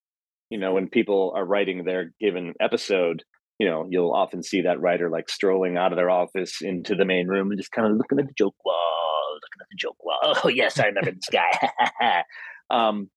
you 0.51 0.59
know 0.59 0.73
when 0.73 0.89
people 0.89 1.33
are 1.37 1.45
writing 1.45 1.85
their 1.85 2.13
given 2.19 2.55
episode 2.61 3.23
you 3.59 3.69
know 3.69 3.87
you'll 3.89 4.13
often 4.15 4.43
see 4.43 4.63
that 4.63 4.81
writer 4.81 5.11
like 5.11 5.29
strolling 5.29 5.77
out 5.77 5.93
of 5.93 5.97
their 5.97 6.11
office 6.11 6.63
into 6.63 6.95
the 6.95 7.05
main 7.05 7.29
room 7.29 7.51
and 7.51 7.61
just 7.61 7.73
kind 7.73 7.87
of 7.87 7.97
looking 7.97 8.19
at 8.19 8.27
the 8.27 8.35
joke 8.37 8.57
wall 8.65 9.35
looking 9.35 9.61
at 9.61 9.69
the 9.71 9.77
joke 9.77 10.03
wall. 10.05 10.37
Oh 10.45 10.49
yes 10.49 10.79
i 10.79 10.87
remember 10.87 11.13
this 11.13 11.29
guy. 11.31 12.23
Um, 12.71 13.11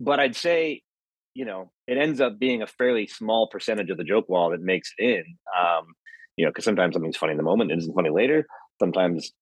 but 0.00 0.20
i'd 0.20 0.36
say 0.36 0.80
you 1.34 1.44
know, 1.44 1.70
it 1.86 1.98
ends 1.98 2.20
up 2.20 2.38
being 2.38 2.62
a 2.62 2.66
fairly 2.66 3.06
small 3.06 3.48
percentage 3.50 3.90
of 3.90 3.96
the 3.96 4.04
joke 4.04 4.28
wall 4.28 4.50
that 4.50 4.60
makes 4.60 4.92
it 4.98 5.04
in. 5.04 5.24
Um, 5.58 5.86
you 6.36 6.44
know, 6.44 6.50
because 6.50 6.64
sometimes 6.64 6.94
something's 6.94 7.16
funny 7.16 7.32
in 7.32 7.36
the 7.36 7.42
moment, 7.42 7.70
it 7.70 7.78
isn't 7.78 7.94
funny 7.94 8.10
later. 8.10 8.46
Sometimes, 8.80 9.32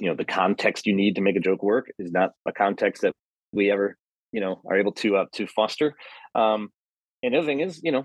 you 0.00 0.08
know, 0.08 0.16
the 0.16 0.24
context 0.24 0.86
you 0.86 0.94
need 0.94 1.14
to 1.14 1.20
make 1.20 1.36
a 1.36 1.40
joke 1.40 1.62
work 1.62 1.86
is 1.98 2.12
not 2.12 2.30
a 2.46 2.52
context 2.52 3.02
that 3.02 3.12
we 3.52 3.70
ever, 3.70 3.96
you 4.32 4.40
know, 4.40 4.60
are 4.68 4.78
able 4.78 4.92
to 4.92 5.16
uh, 5.16 5.24
to 5.34 5.46
foster. 5.46 5.94
Um, 6.34 6.70
and 7.22 7.34
the 7.34 7.38
other 7.38 7.46
thing 7.46 7.60
is, 7.60 7.80
you 7.82 7.92
know, 7.92 8.04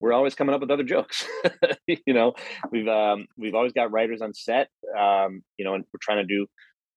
we're 0.00 0.12
always 0.12 0.34
coming 0.34 0.54
up 0.54 0.60
with 0.60 0.70
other 0.70 0.84
jokes. 0.84 1.26
you 1.86 2.14
know, 2.14 2.34
we've 2.70 2.88
um, 2.88 3.26
we've 3.38 3.54
always 3.54 3.72
got 3.72 3.90
writers 3.90 4.20
on 4.22 4.34
set. 4.34 4.68
Um, 4.98 5.42
you 5.58 5.64
know, 5.64 5.74
and 5.74 5.84
we're 5.92 5.98
trying 6.02 6.26
to 6.26 6.34
do 6.34 6.46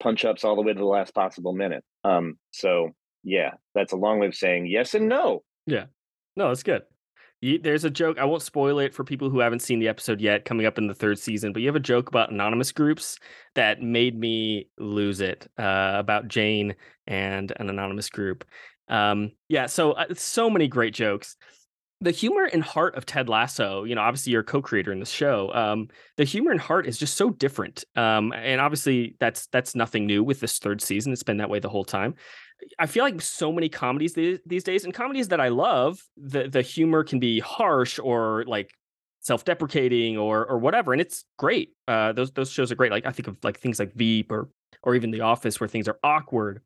punch 0.02 0.26
ups 0.26 0.44
all 0.44 0.56
the 0.56 0.62
way 0.62 0.74
to 0.74 0.80
the 0.80 0.86
last 0.86 1.14
possible 1.14 1.54
minute. 1.54 1.84
Um, 2.04 2.38
so 2.52 2.92
yeah, 3.24 3.52
that's 3.76 3.94
a 3.94 3.98
long 3.98 4.20
way 4.20 4.28
of 4.28 4.36
saying 4.36 4.68
yes 4.68 4.94
and 4.94 5.08
no. 5.08 5.44
Yeah, 5.68 5.86
no, 6.36 6.48
that's 6.48 6.64
good. 6.64 6.84
You, 7.40 7.60
there's 7.60 7.84
a 7.84 7.92
joke. 7.92 8.18
I 8.18 8.26
won't 8.26 8.42
spoil 8.42 8.80
it 8.80 8.96
for 8.96 9.04
people 9.04 9.30
who 9.30 9.40
haven't 9.40 9.62
seen 9.62 9.78
the 9.80 9.90
episode 9.90 10.20
yet, 10.22 10.46
coming 10.46 10.66
up 10.66 10.80
in 10.80 10.88
the 10.88 10.96
third 10.96 11.20
season. 11.20 11.54
But 11.54 11.62
you 11.62 11.68
have 11.68 11.76
a 11.76 11.80
joke 11.80 12.10
about 12.10 12.32
anonymous 12.32 12.72
groups 12.72 13.20
that 13.54 13.82
made 13.82 14.18
me 14.20 14.70
lose 14.80 15.22
it 15.22 15.48
uh, 15.60 15.94
about 15.98 16.30
Jane 16.30 16.76
and 17.06 17.54
an 17.58 17.70
anonymous 17.70 18.10
group. 18.10 18.44
Um, 18.88 19.34
yeah, 19.50 19.68
so 19.68 19.92
uh, 19.92 20.06
so 20.16 20.50
many 20.50 20.68
great 20.68 20.96
jokes. 20.96 21.36
The 22.00 22.12
humor 22.12 22.46
and 22.46 22.64
heart 22.64 22.96
of 22.96 23.08
Ted 23.08 23.28
Lasso, 23.28 23.84
you 23.84 23.96
know, 23.96 24.02
obviously 24.02 24.32
you're 24.32 24.42
a 24.42 24.46
co-creator 24.46 24.92
in 24.92 25.00
the 25.00 25.06
show. 25.06 25.52
Um, 25.54 25.88
the 26.16 26.26
humor 26.26 26.52
and 26.52 26.60
heart 26.60 26.86
is 26.86 26.96
just 26.96 27.18
so 27.18 27.32
different, 27.32 27.86
um, 27.96 28.34
and 28.34 28.62
obviously 28.62 29.16
that's 29.20 29.48
that's 29.48 29.74
nothing 29.74 30.06
new 30.06 30.24
with 30.24 30.40
this 30.40 30.60
third 30.60 30.80
season. 30.80 31.12
It's 31.12 31.24
been 31.24 31.38
that 31.38 31.50
way 31.50 31.60
the 31.60 31.70
whole 31.70 31.84
time. 31.84 32.14
I 32.78 32.86
feel 32.86 33.04
like 33.04 33.20
so 33.22 33.52
many 33.52 33.68
comedies 33.68 34.14
these, 34.14 34.64
days, 34.64 34.84
and 34.84 34.94
comedies 34.94 35.30
that 35.30 35.42
I 35.42 35.48
love, 35.48 36.00
the 36.16 36.48
the 36.48 36.62
humor 36.62 37.04
can 37.04 37.20
be 37.20 37.40
harsh 37.40 37.98
or 37.98 38.44
like 38.46 38.72
self-deprecating 39.22 40.18
or 40.18 40.46
or 40.46 40.60
whatever, 40.60 40.94
and 40.94 41.02
it's 41.02 41.26
great. 41.40 41.74
Uh, 41.88 42.14
those 42.14 42.32
those 42.32 42.52
shows 42.52 42.72
are 42.72 42.76
great. 42.76 42.92
Like 42.92 43.08
I 43.08 43.12
think 43.12 43.28
of 43.28 43.38
like 43.44 43.60
things 43.60 43.80
like 43.80 43.94
Veep 43.96 44.32
or 44.32 44.50
or 44.84 44.94
even 44.94 45.10
The 45.10 45.22
Office, 45.22 45.60
where 45.60 45.68
things 45.68 45.88
are 45.88 45.98
awkward. 46.04 46.62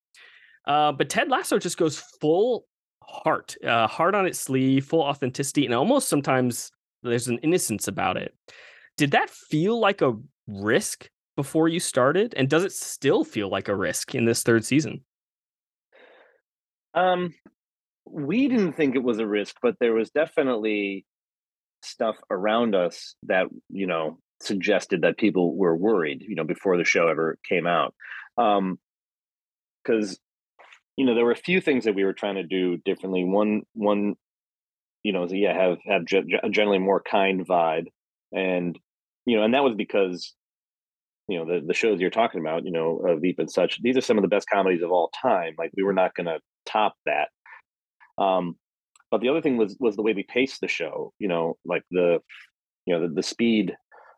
Uh, 0.67 0.91
but 0.91 1.09
Ted 1.09 1.29
Lasso 1.29 1.57
just 1.57 1.77
goes 1.77 2.03
full 2.19 2.65
heart, 3.03 3.55
uh, 3.65 3.87
heart 3.87 4.15
on 4.15 4.25
its 4.25 4.39
sleeve, 4.39 4.85
full 4.85 5.01
authenticity, 5.01 5.65
and 5.65 5.73
almost 5.73 6.09
sometimes 6.09 6.71
there's 7.03 7.27
an 7.27 7.39
innocence 7.39 7.87
about 7.87 8.17
it. 8.17 8.33
Did 8.97 9.11
that 9.11 9.29
feel 9.29 9.79
like 9.79 10.01
a 10.01 10.13
risk 10.47 11.09
before 11.35 11.67
you 11.67 11.79
started, 11.79 12.33
and 12.35 12.49
does 12.49 12.63
it 12.63 12.71
still 12.71 13.23
feel 13.23 13.49
like 13.49 13.67
a 13.67 13.75
risk 13.75 14.15
in 14.15 14.25
this 14.25 14.43
third 14.43 14.65
season? 14.65 15.03
Um, 16.93 17.33
we 18.05 18.47
didn't 18.47 18.73
think 18.73 18.95
it 18.95 19.03
was 19.03 19.19
a 19.19 19.27
risk, 19.27 19.55
but 19.61 19.75
there 19.79 19.93
was 19.93 20.11
definitely 20.11 21.05
stuff 21.83 22.15
around 22.29 22.75
us 22.75 23.15
that 23.23 23.47
you 23.69 23.87
know 23.87 24.19
suggested 24.41 25.01
that 25.01 25.17
people 25.17 25.55
were 25.55 25.75
worried. 25.75 26.23
You 26.27 26.35
know, 26.35 26.43
before 26.43 26.77
the 26.77 26.83
show 26.83 27.07
ever 27.07 27.37
came 27.47 27.65
out, 27.65 27.95
um, 28.37 28.77
because 29.83 30.19
you 30.97 31.05
know 31.05 31.15
there 31.15 31.25
were 31.25 31.31
a 31.31 31.35
few 31.35 31.61
things 31.61 31.85
that 31.85 31.95
we 31.95 32.03
were 32.03 32.13
trying 32.13 32.35
to 32.35 32.43
do 32.43 32.77
differently. 32.77 33.23
One, 33.23 33.63
one, 33.73 34.15
you 35.03 35.13
know, 35.13 35.27
yeah, 35.29 35.57
have 35.57 35.77
have 35.85 36.05
generally 36.05 36.79
more 36.79 37.01
kind 37.01 37.45
vibe, 37.45 37.85
and 38.31 38.77
you 39.25 39.37
know, 39.37 39.43
and 39.43 39.53
that 39.53 39.63
was 39.63 39.75
because 39.75 40.33
you 41.27 41.39
know 41.39 41.45
the 41.45 41.65
the 41.65 41.73
shows 41.73 41.99
you're 41.99 42.09
talking 42.09 42.41
about, 42.41 42.65
you 42.65 42.71
know, 42.71 43.01
uh, 43.07 43.15
Veep 43.15 43.39
and 43.39 43.49
such. 43.49 43.81
These 43.81 43.97
are 43.97 44.01
some 44.01 44.17
of 44.17 44.21
the 44.21 44.27
best 44.27 44.49
comedies 44.49 44.83
of 44.83 44.91
all 44.91 45.11
time. 45.21 45.53
Like 45.57 45.71
we 45.75 45.83
were 45.83 45.93
not 45.93 46.13
going 46.15 46.27
to 46.27 46.39
top 46.65 46.95
that. 47.05 47.29
Um, 48.17 48.55
but 49.09 49.21
the 49.21 49.29
other 49.29 49.41
thing 49.41 49.57
was 49.57 49.75
was 49.79 49.95
the 49.95 50.01
way 50.01 50.13
we 50.13 50.23
paced 50.23 50.61
the 50.61 50.67
show. 50.67 51.13
You 51.19 51.27
know, 51.27 51.57
like 51.65 51.83
the 51.91 52.19
you 52.85 52.93
know 52.93 53.07
the, 53.07 53.13
the 53.13 53.23
speed 53.23 53.75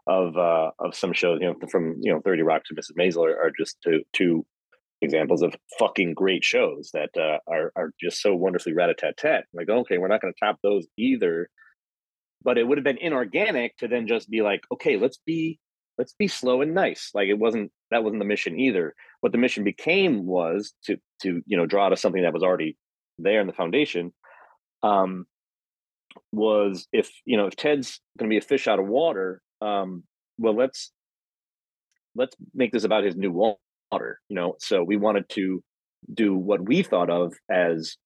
of 0.08 0.38
uh, 0.38 0.72
of 0.80 0.96
some 0.96 1.14
shows. 1.14 1.40
You 1.42 1.48
know, 1.48 1.68
from 1.70 1.98
you 2.02 2.12
know 2.12 2.20
Thirty 2.22 2.42
Rock 2.42 2.64
to 2.66 2.76
Mrs. 2.76 2.98
Maisel 2.98 3.26
are, 3.26 3.38
are 3.38 3.52
just 3.58 3.78
two 3.84 4.02
two 4.14 4.46
examples 5.04 5.42
of 5.42 5.56
fucking 5.78 6.14
great 6.14 6.44
shows 6.44 6.92
that 6.94 7.10
uh, 7.18 7.38
are 7.48 7.72
are 7.76 7.92
just 8.00 8.22
so 8.22 8.36
wonderfully 8.36 8.74
rat 8.74 8.90
a 8.90 8.94
tat 8.94 9.18
tat. 9.18 9.46
Like, 9.54 9.70
okay, 9.70 9.98
we're 9.98 10.08
not 10.08 10.22
going 10.22 10.34
to 10.34 10.46
top 10.46 10.60
those 10.64 10.86
either. 10.98 11.50
But 12.44 12.58
it 12.58 12.68
would 12.68 12.78
have 12.78 12.84
been 12.84 12.98
inorganic 12.98 13.78
to 13.78 13.88
then 13.88 14.06
just 14.06 14.30
be 14.30 14.42
like, 14.42 14.64
okay, 14.72 14.98
let's 14.98 15.18
be 15.26 15.60
let's 15.98 16.14
be 16.14 16.28
slow 16.28 16.62
and 16.62 16.74
nice. 16.74 17.12
Like 17.14 17.28
it 17.28 17.38
wasn't 17.38 17.72
that 17.92 18.04
wasn't 18.04 18.20
the 18.20 18.26
mission 18.26 18.60
either. 18.60 18.96
What 19.22 19.32
the 19.32 19.38
mission 19.38 19.64
became 19.64 20.26
was 20.26 20.74
to 20.86 20.98
to 21.22 21.42
you 21.46 21.58
know 21.58 21.66
draw 21.66 21.90
to 21.90 21.98
something 21.98 22.24
that 22.24 22.34
was 22.34 22.44
already 22.44 22.78
there 23.18 23.42
in 23.42 23.48
the 23.48 23.54
foundation. 23.54 24.14
Um, 24.82 25.26
was 26.32 26.88
if 26.92 27.12
you 27.26 27.38
know 27.38 27.48
if 27.48 27.56
Ted's 27.56 28.00
going 28.18 28.30
to 28.30 28.34
be 28.34 28.38
a 28.38 28.42
fish 28.42 28.68
out 28.68 28.80
of 28.80 28.88
water, 28.88 29.42
um, 29.62 30.04
well 30.38 30.56
let's 30.56 30.92
let's 32.16 32.36
make 32.54 32.72
this 32.72 32.84
about 32.84 33.04
his 33.04 33.16
new 33.16 33.32
water. 33.94 34.20
You 34.30 34.36
know, 34.36 34.56
so 34.60 34.84
we 34.84 34.98
wanted 34.98 35.30
to 35.30 35.64
do 36.14 36.36
what 36.36 36.62
we 36.62 36.84
thought 36.84 37.10
of 37.10 37.34
as 37.50 37.98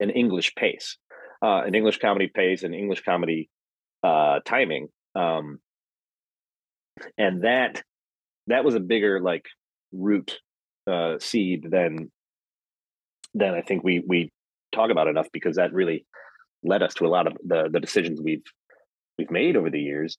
an 0.00 0.10
English 0.10 0.54
pace, 0.54 0.96
uh, 1.44 1.62
an 1.66 1.74
English 1.74 1.98
comedy 1.98 2.28
pace, 2.34 2.62
an 2.62 2.74
English 2.74 3.02
comedy 3.02 3.48
uh, 4.02 4.40
timing. 4.44 4.88
Um, 5.14 5.58
and 7.16 7.44
that 7.44 7.82
that 8.46 8.64
was 8.64 8.74
a 8.74 8.80
bigger 8.80 9.20
like 9.20 9.46
root 9.92 10.38
uh, 10.86 11.18
seed 11.18 11.66
than 11.70 12.10
than 13.34 13.54
I 13.54 13.62
think 13.62 13.84
we 13.84 14.02
we 14.06 14.30
talk 14.72 14.90
about 14.90 15.08
enough 15.08 15.28
because 15.32 15.56
that 15.56 15.72
really 15.72 16.04
led 16.64 16.82
us 16.82 16.94
to 16.94 17.06
a 17.06 17.12
lot 17.16 17.26
of 17.26 17.34
the 17.44 17.68
the 17.70 17.80
decisions 17.80 18.20
we've 18.20 18.44
we've 19.18 19.30
made 19.30 19.56
over 19.56 19.70
the 19.70 19.80
years. 19.80 20.16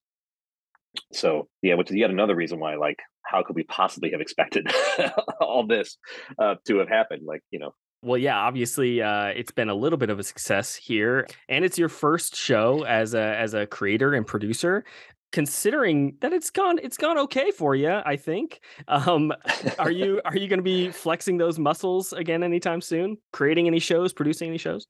So 1.12 1.48
yeah, 1.62 1.76
which 1.76 1.90
is 1.90 1.98
yet 1.98 2.10
another 2.10 2.36
reason 2.36 2.60
why 2.60 2.76
like 2.76 3.00
how 3.24 3.44
could 3.44 3.56
we 3.56 3.64
possibly 3.64 4.12
have 4.12 4.22
expected 4.22 4.68
all 5.42 5.66
this 5.66 5.98
uh, 6.38 6.56
to 6.68 6.78
have 6.80 6.90
happened? 6.90 7.24
Like 7.26 7.42
you 7.52 7.60
know. 7.60 7.74
Well, 8.04 8.18
yeah, 8.18 8.38
obviously, 8.38 9.02
uh, 9.02 9.28
it's 9.28 9.52
been 9.52 9.70
a 9.70 9.74
little 9.74 9.98
bit 9.98 10.10
of 10.10 10.20
a 10.20 10.24
success 10.24 10.76
here, 10.76 11.26
and 11.48 11.64
it's 11.64 11.78
your 11.78 11.88
first 11.88 12.36
show 12.36 12.84
as 12.84 13.14
a 13.14 13.38
as 13.38 13.54
a 13.54 13.66
creator 13.66 14.14
and 14.14 14.28
producer 14.28 14.84
considering 15.32 16.16
that 16.22 16.32
it's 16.32 16.52
gone 16.52 16.80
it's 16.84 16.96
gone 16.96 17.18
okay 17.18 17.50
for 17.50 17.76
you 17.76 17.90
i 18.06 18.16
think 18.16 18.60
um 18.88 19.34
are 19.80 19.90
you 19.90 20.22
are 20.24 20.38
you 20.38 20.48
going 20.48 20.60
to 20.60 20.64
be 20.64 20.92
flexing 20.92 21.38
those 21.38 21.58
muscles 21.58 22.14
again 22.14 22.44
anytime 22.44 22.80
soon 22.80 23.18
creating 23.34 23.66
any 23.66 23.80
shows 23.80 24.14
producing 24.14 24.48
any 24.48 24.60
shows 24.60 24.86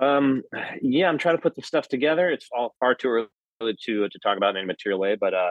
um 0.00 0.42
yeah 0.80 1.10
i'm 1.10 1.18
trying 1.18 1.36
to 1.36 1.42
put 1.42 1.54
the 1.54 1.60
stuff 1.60 1.86
together 1.88 2.30
it's 2.30 2.48
all 2.56 2.74
far 2.80 2.94
too 2.94 3.08
early 3.08 3.28
to 3.60 4.08
to 4.08 4.18
talk 4.22 4.36
about 4.36 4.50
in 4.50 4.58
any 4.58 4.66
material 4.66 5.00
way 5.00 5.16
but 5.18 5.34
uh 5.34 5.50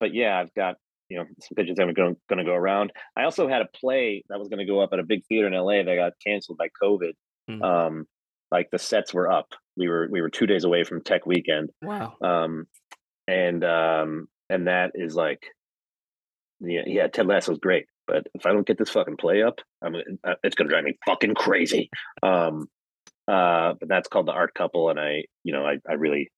but 0.00 0.14
yeah 0.14 0.38
i've 0.38 0.52
got 0.54 0.76
you 1.12 1.18
know 1.18 1.24
some 1.40 1.54
pitches 1.56 1.76
that 1.76 1.86
are 1.86 1.92
going, 1.92 2.16
going 2.28 2.38
to 2.38 2.44
go 2.44 2.54
around. 2.54 2.90
I 3.16 3.24
also 3.24 3.46
had 3.46 3.60
a 3.60 3.68
play 3.78 4.24
that 4.30 4.38
was 4.38 4.48
going 4.48 4.60
to 4.60 4.64
go 4.64 4.80
up 4.80 4.90
at 4.94 4.98
a 4.98 5.02
big 5.02 5.26
theater 5.26 5.46
in 5.46 5.52
la 5.52 5.82
that 5.82 5.96
got 5.96 6.12
canceled 6.26 6.56
by 6.56 6.68
covid. 6.82 7.12
Mm-hmm. 7.50 7.62
um 7.62 8.06
like 8.50 8.68
the 8.70 8.78
sets 8.78 9.12
were 9.12 9.30
up. 9.30 9.48
We 9.76 9.88
were 9.88 10.08
we 10.10 10.22
were 10.22 10.30
two 10.30 10.46
days 10.46 10.64
away 10.64 10.84
from 10.84 11.02
tech 11.02 11.26
weekend. 11.26 11.70
Wow. 11.82 12.14
Um 12.22 12.66
and 13.28 13.62
um 13.62 14.28
and 14.48 14.68
that 14.68 14.92
is 14.94 15.14
like 15.14 15.42
yeah 16.60 16.82
yeah 16.86 17.06
ted 17.08 17.26
lasso's 17.26 17.58
great 17.58 17.86
but 18.06 18.26
if 18.34 18.46
i 18.46 18.52
don't 18.52 18.66
get 18.66 18.78
this 18.78 18.90
fucking 18.90 19.16
play 19.16 19.42
up 19.42 19.60
i'm 19.82 19.94
uh, 20.24 20.34
it's 20.42 20.54
gonna 20.54 20.70
drive 20.70 20.84
me 20.84 20.96
fucking 21.06 21.34
crazy. 21.34 21.90
Um 22.22 22.66
uh 23.28 23.74
but 23.78 23.88
that's 23.88 24.08
called 24.08 24.26
the 24.26 24.32
art 24.32 24.54
couple 24.54 24.90
and 24.90 24.98
i 24.98 25.24
you 25.44 25.52
know 25.52 25.64
i, 25.64 25.78
I 25.88 25.94
really 25.94 26.30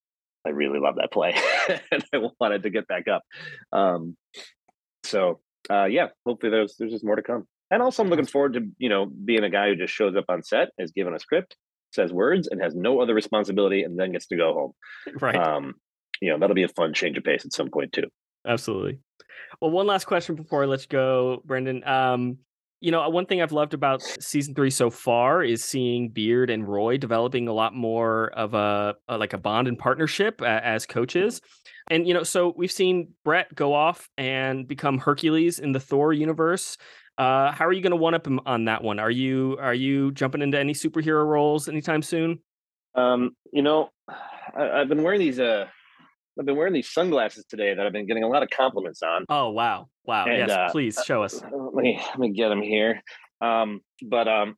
i 0.46 0.50
really 0.50 0.78
love 0.78 0.96
that 0.96 1.12
play 1.12 1.34
and 1.90 2.04
i 2.12 2.20
wanted 2.40 2.62
to 2.62 2.70
get 2.70 2.86
back 2.86 3.08
up 3.08 3.22
um 3.72 4.16
so 5.04 5.40
uh 5.70 5.84
yeah 5.84 6.08
hopefully 6.26 6.50
there's 6.50 6.76
there's 6.78 6.92
just 6.92 7.04
more 7.04 7.16
to 7.16 7.22
come 7.22 7.46
and 7.70 7.82
also 7.82 8.02
i'm 8.02 8.10
looking 8.10 8.26
forward 8.26 8.54
to 8.54 8.68
you 8.78 8.88
know 8.88 9.06
being 9.06 9.44
a 9.44 9.50
guy 9.50 9.68
who 9.68 9.76
just 9.76 9.92
shows 9.92 10.16
up 10.16 10.24
on 10.28 10.42
set 10.42 10.70
is 10.78 10.92
given 10.92 11.14
a 11.14 11.18
script 11.18 11.56
says 11.92 12.12
words 12.12 12.48
and 12.48 12.60
has 12.60 12.74
no 12.74 13.00
other 13.00 13.14
responsibility 13.14 13.82
and 13.82 13.98
then 13.98 14.12
gets 14.12 14.26
to 14.26 14.36
go 14.36 14.52
home 14.52 14.72
right 15.20 15.36
um 15.36 15.74
you 16.20 16.30
know 16.30 16.38
that'll 16.38 16.54
be 16.54 16.62
a 16.62 16.68
fun 16.68 16.94
change 16.94 17.18
of 17.18 17.24
pace 17.24 17.44
at 17.44 17.52
some 17.52 17.70
point 17.70 17.92
too. 17.92 18.08
Absolutely. 18.46 18.98
Well, 19.60 19.70
one 19.70 19.86
last 19.86 20.06
question 20.06 20.34
before 20.34 20.62
I 20.62 20.66
let 20.66 20.82
you 20.82 20.88
go, 20.88 21.42
Brendan. 21.44 21.86
Um, 21.86 22.38
you 22.84 22.90
know, 22.90 23.08
one 23.08 23.24
thing 23.24 23.40
I've 23.40 23.50
loved 23.50 23.72
about 23.72 24.02
season 24.02 24.54
three 24.54 24.68
so 24.68 24.90
far 24.90 25.42
is 25.42 25.64
seeing 25.64 26.10
Beard 26.10 26.50
and 26.50 26.68
Roy 26.68 26.98
developing 26.98 27.48
a 27.48 27.52
lot 27.54 27.74
more 27.74 28.30
of 28.36 28.52
a, 28.52 28.94
a 29.08 29.16
like 29.16 29.32
a 29.32 29.38
bond 29.38 29.68
and 29.68 29.78
partnership 29.78 30.42
uh, 30.42 30.60
as 30.62 30.84
coaches. 30.84 31.40
And 31.90 32.06
you 32.06 32.12
know, 32.12 32.24
so 32.24 32.52
we've 32.54 32.70
seen 32.70 33.14
Brett 33.24 33.54
go 33.54 33.72
off 33.72 34.10
and 34.18 34.68
become 34.68 34.98
Hercules 34.98 35.60
in 35.60 35.72
the 35.72 35.80
Thor 35.80 36.12
universe. 36.12 36.76
Uh, 37.16 37.52
how 37.52 37.64
are 37.64 37.72
you 37.72 37.80
going 37.80 37.92
to 37.92 37.96
one 37.96 38.12
up 38.12 38.26
him 38.26 38.38
on 38.44 38.66
that 38.66 38.84
one? 38.84 38.98
Are 38.98 39.10
you 39.10 39.56
are 39.58 39.72
you 39.72 40.12
jumping 40.12 40.42
into 40.42 40.58
any 40.58 40.74
superhero 40.74 41.26
roles 41.26 41.68
anytime 41.68 42.02
soon? 42.02 42.40
Um, 42.94 43.34
you 43.50 43.62
know, 43.62 43.88
I, 44.08 44.80
have 44.80 44.88
been 44.90 45.02
wearing 45.02 45.20
these 45.20 45.40
uh 45.40 45.68
I've 46.38 46.46
been 46.46 46.56
wearing 46.56 46.72
these 46.72 46.90
sunglasses 46.90 47.44
today 47.48 47.74
that 47.74 47.86
I've 47.86 47.92
been 47.92 48.06
getting 48.06 48.24
a 48.24 48.28
lot 48.28 48.42
of 48.42 48.50
compliments 48.50 49.02
on. 49.02 49.24
Oh 49.28 49.50
wow, 49.50 49.88
wow! 50.04 50.24
And, 50.26 50.48
yes, 50.48 50.50
uh, 50.50 50.68
please 50.70 51.00
show 51.06 51.22
us. 51.22 51.42
Uh, 51.42 51.48
let 51.52 51.82
me 51.82 52.00
let 52.08 52.18
me 52.18 52.30
get 52.30 52.48
them 52.48 52.62
here. 52.62 53.02
Um, 53.40 53.80
but 54.02 54.26
um, 54.26 54.56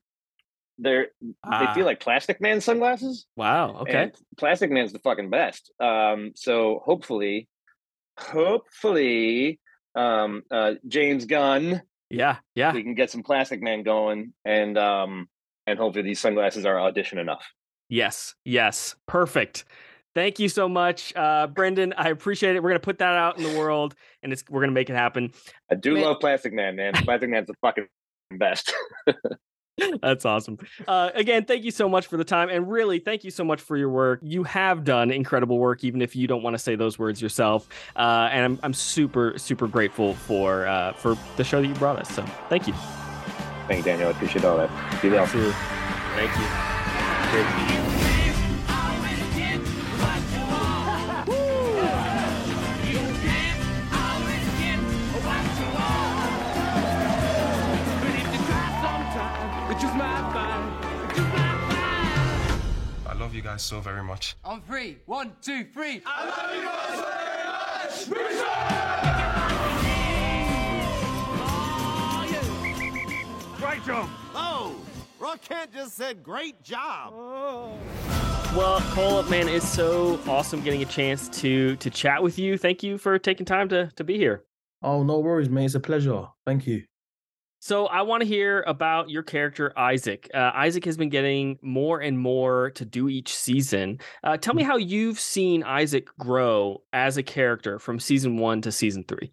they're 0.79 1.09
ah. 1.45 1.61
they 1.61 1.75
feel 1.75 1.85
ah. 1.85 1.89
like 1.89 2.01
Plastic 2.01 2.41
Man 2.41 2.61
sunglasses. 2.61 3.27
Wow. 3.37 3.79
Okay. 3.81 4.05
And 4.05 4.13
Plastic 4.37 4.71
Man's 4.71 4.93
the 4.93 4.99
fucking 5.01 5.31
best. 5.31 5.73
Um, 5.81 6.33
so 6.35 6.83
hopefully, 6.85 7.49
hopefully, 8.19 9.61
um, 9.95 10.43
uh, 10.51 10.75
James 10.89 11.25
Gunn. 11.25 11.83
Yeah, 12.09 12.37
yeah. 12.55 12.73
We 12.73 12.85
can 12.85 12.95
get 12.95 13.11
some 13.11 13.23
Plastic 13.23 13.61
Man 13.63 13.83
going, 13.83 14.33
and 14.45 14.79
um, 14.79 15.29
and 15.67 15.79
hopefully 15.79 16.05
these 16.05 16.21
sunglasses 16.21 16.65
are 16.65 16.81
audition 16.81 17.19
enough. 17.19 17.45
Yes, 17.89 18.35
yes, 18.45 18.97
perfect. 19.07 19.65
Thank 20.17 20.39
you 20.39 20.49
so 20.49 20.67
much, 20.67 21.15
uh, 21.15 21.47
Brendan. 21.47 21.93
I 21.93 22.09
appreciate 22.09 22.57
it. 22.57 22.63
We're 22.63 22.71
gonna 22.71 22.81
put 22.81 23.01
that 23.01 23.13
out 23.13 23.37
in 23.37 23.45
the 23.45 23.59
world, 23.59 23.95
and 24.23 24.33
it's 24.33 24.43
we're 24.49 24.61
gonna 24.61 24.73
make 24.73 24.89
it 24.89 24.97
happen. 24.97 25.31
I 25.71 25.75
do 25.75 25.93
man. 25.93 26.05
love 26.05 26.21
Plastic 26.21 26.55
Man, 26.55 26.75
man. 26.75 26.95
Plastic 26.95 27.29
Man's 27.29 27.49
the 27.49 27.55
fucking 27.61 27.87
best. 28.31 28.73
That's 30.01 30.25
awesome. 30.25 30.57
Uh, 30.89 31.11
again, 31.15 31.45
thank 31.45 31.65
you 31.65 31.71
so 31.71 31.87
much 31.87 32.07
for 32.07 32.17
the 32.17 32.25
time, 32.25 32.49
and 32.49 32.67
really, 32.67 32.99
thank 32.99 33.25
you 33.25 33.31
so 33.31 33.45
much 33.45 33.61
for 33.61 33.77
your 33.77 33.91
work. 33.91 34.21
You 34.23 34.43
have 34.45 34.85
done 34.85 35.11
incredible 35.11 35.59
work, 35.59 35.85
even 35.85 36.01
if 36.01 36.17
you 36.17 36.27
don't 36.27 36.43
want 36.43 36.55
to 36.55 36.59
say 36.59 36.77
those 36.77 36.99
words 36.99 37.21
yourself. 37.21 37.69
Uh, 37.95 38.31
and 38.33 38.43
I'm, 38.43 38.59
I'm 38.63 38.73
super, 38.73 39.35
super 39.37 39.67
grateful 39.67 40.15
for 40.15 40.67
uh, 40.67 40.95
for 40.95 41.19
the 41.37 41.45
show 41.45 41.61
that 41.61 41.69
you 41.69 41.75
brought 41.75 41.99
us. 41.99 42.09
So, 42.09 42.23
thank 42.49 42.67
you. 42.67 42.73
Thank 43.69 43.85
you, 43.85 43.93
Daniel. 43.93 44.09
I 44.09 44.13
appreciate 44.13 44.47
all 44.47 44.57
that. 44.57 45.03
Be 45.03 45.11
well. 45.11 45.27
Thank 45.27 46.39
you. 46.39 47.83
Great. 47.83 47.96
Guys 63.57 63.63
so 63.63 63.81
very 63.81 64.03
much. 64.03 64.37
On 64.45 64.61
three. 64.61 64.99
One, 65.07 65.33
two, 65.41 65.65
three. 65.73 66.03
I 66.05 66.27
love 66.29 66.55
you 66.55 66.63
guys 66.63 68.05
very 68.05 68.35
much. 68.35 68.59
Great 73.59 73.83
job. 73.87 74.11
Oh, 74.35 74.77
Roy 75.19 75.37
Kent 75.41 75.73
just 75.73 75.97
said 75.97 76.23
great 76.23 76.63
job. 76.63 77.15
Oh. 77.17 77.79
Well, 78.55 78.83
Cole, 78.91 79.23
man, 79.23 79.49
it's 79.49 79.67
so 79.67 80.21
awesome 80.29 80.61
getting 80.61 80.83
a 80.83 80.85
chance 80.85 81.31
to 81.41 81.77
to 81.77 81.89
chat 81.89 82.23
with 82.23 82.39
you. 82.39 82.59
Thank 82.59 82.83
you 82.83 82.99
for 82.99 83.19
taking 83.19 83.47
time 83.47 83.71
to 83.71 83.91
to 83.97 84.05
be 84.05 84.19
here. 84.19 84.45
Oh, 84.83 85.03
no 85.03 85.21
worries, 85.21 85.49
man. 85.49 85.65
It's 85.65 85.75
a 85.75 85.81
pleasure. 85.81 86.27
Thank 86.45 86.67
you. 86.67 86.85
So 87.61 87.87
I 87.87 88.03
want 88.03 88.23
to 88.23 88.29
hear 88.29 88.63
about 88.67 89.11
your 89.11 89.23
character 89.23 89.73
Isaac. 89.77 90.29
Uh, 90.33 90.51
Isaac 90.55 90.85
has 90.85 90.97
been 90.97 91.09
getting 91.09 91.59
more 91.63 92.01
and 92.01 92.19
more 92.19 92.71
to 92.73 92.85
do 92.85 93.09
each 93.09 93.35
season. 93.35 93.99
Uh, 94.23 94.37
tell 94.37 94.55
me 94.55 94.63
mm. 94.63 94.67
how 94.67 94.77
you've 94.77 95.19
seen 95.19 95.63
Isaac 95.63 96.09
grow 96.19 96.83
as 96.93 97.17
a 97.17 97.23
character 97.23 97.79
from 97.79 97.99
season 97.99 98.37
one 98.39 98.61
to 98.63 98.73
season 98.73 99.05
three. 99.09 99.33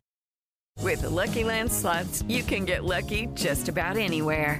With 0.81 1.01
the 1.01 1.09
Lucky 1.09 1.43
Land 1.43 1.71
slots, 1.71 2.23
you 2.27 2.43
can 2.43 2.65
get 2.65 2.83
lucky 2.83 3.27
just 3.35 3.69
about 3.69 3.97
anywhere. 3.97 4.59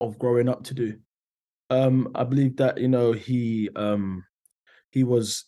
of 0.00 0.18
growing 0.18 0.48
up 0.48 0.64
to 0.64 0.74
do. 0.74 0.98
Um, 1.70 2.10
I 2.14 2.24
believe 2.24 2.56
that 2.56 2.78
you 2.78 2.88
know 2.88 3.12
he 3.12 3.68
um, 3.76 4.24
he 4.90 5.04
was 5.04 5.44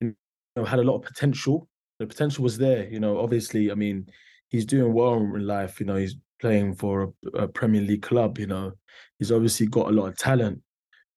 you 0.00 0.14
know 0.56 0.64
had 0.64 0.78
a 0.78 0.84
lot 0.84 0.96
of 0.96 1.02
potential. 1.02 1.68
The 1.98 2.06
potential 2.06 2.44
was 2.44 2.58
there. 2.58 2.88
You 2.88 3.00
know, 3.00 3.18
obviously, 3.18 3.70
I 3.70 3.74
mean, 3.74 4.06
he's 4.48 4.64
doing 4.64 4.92
well 4.92 5.14
in 5.14 5.46
life. 5.46 5.80
You 5.80 5.86
know, 5.86 5.96
he's 5.96 6.16
playing 6.40 6.74
for 6.76 7.12
a, 7.34 7.38
a 7.38 7.48
Premier 7.48 7.82
League 7.82 8.02
club. 8.02 8.38
You 8.38 8.46
know, 8.46 8.72
he's 9.18 9.32
obviously 9.32 9.66
got 9.66 9.88
a 9.88 9.92
lot 9.92 10.08
of 10.08 10.16
talent, 10.16 10.62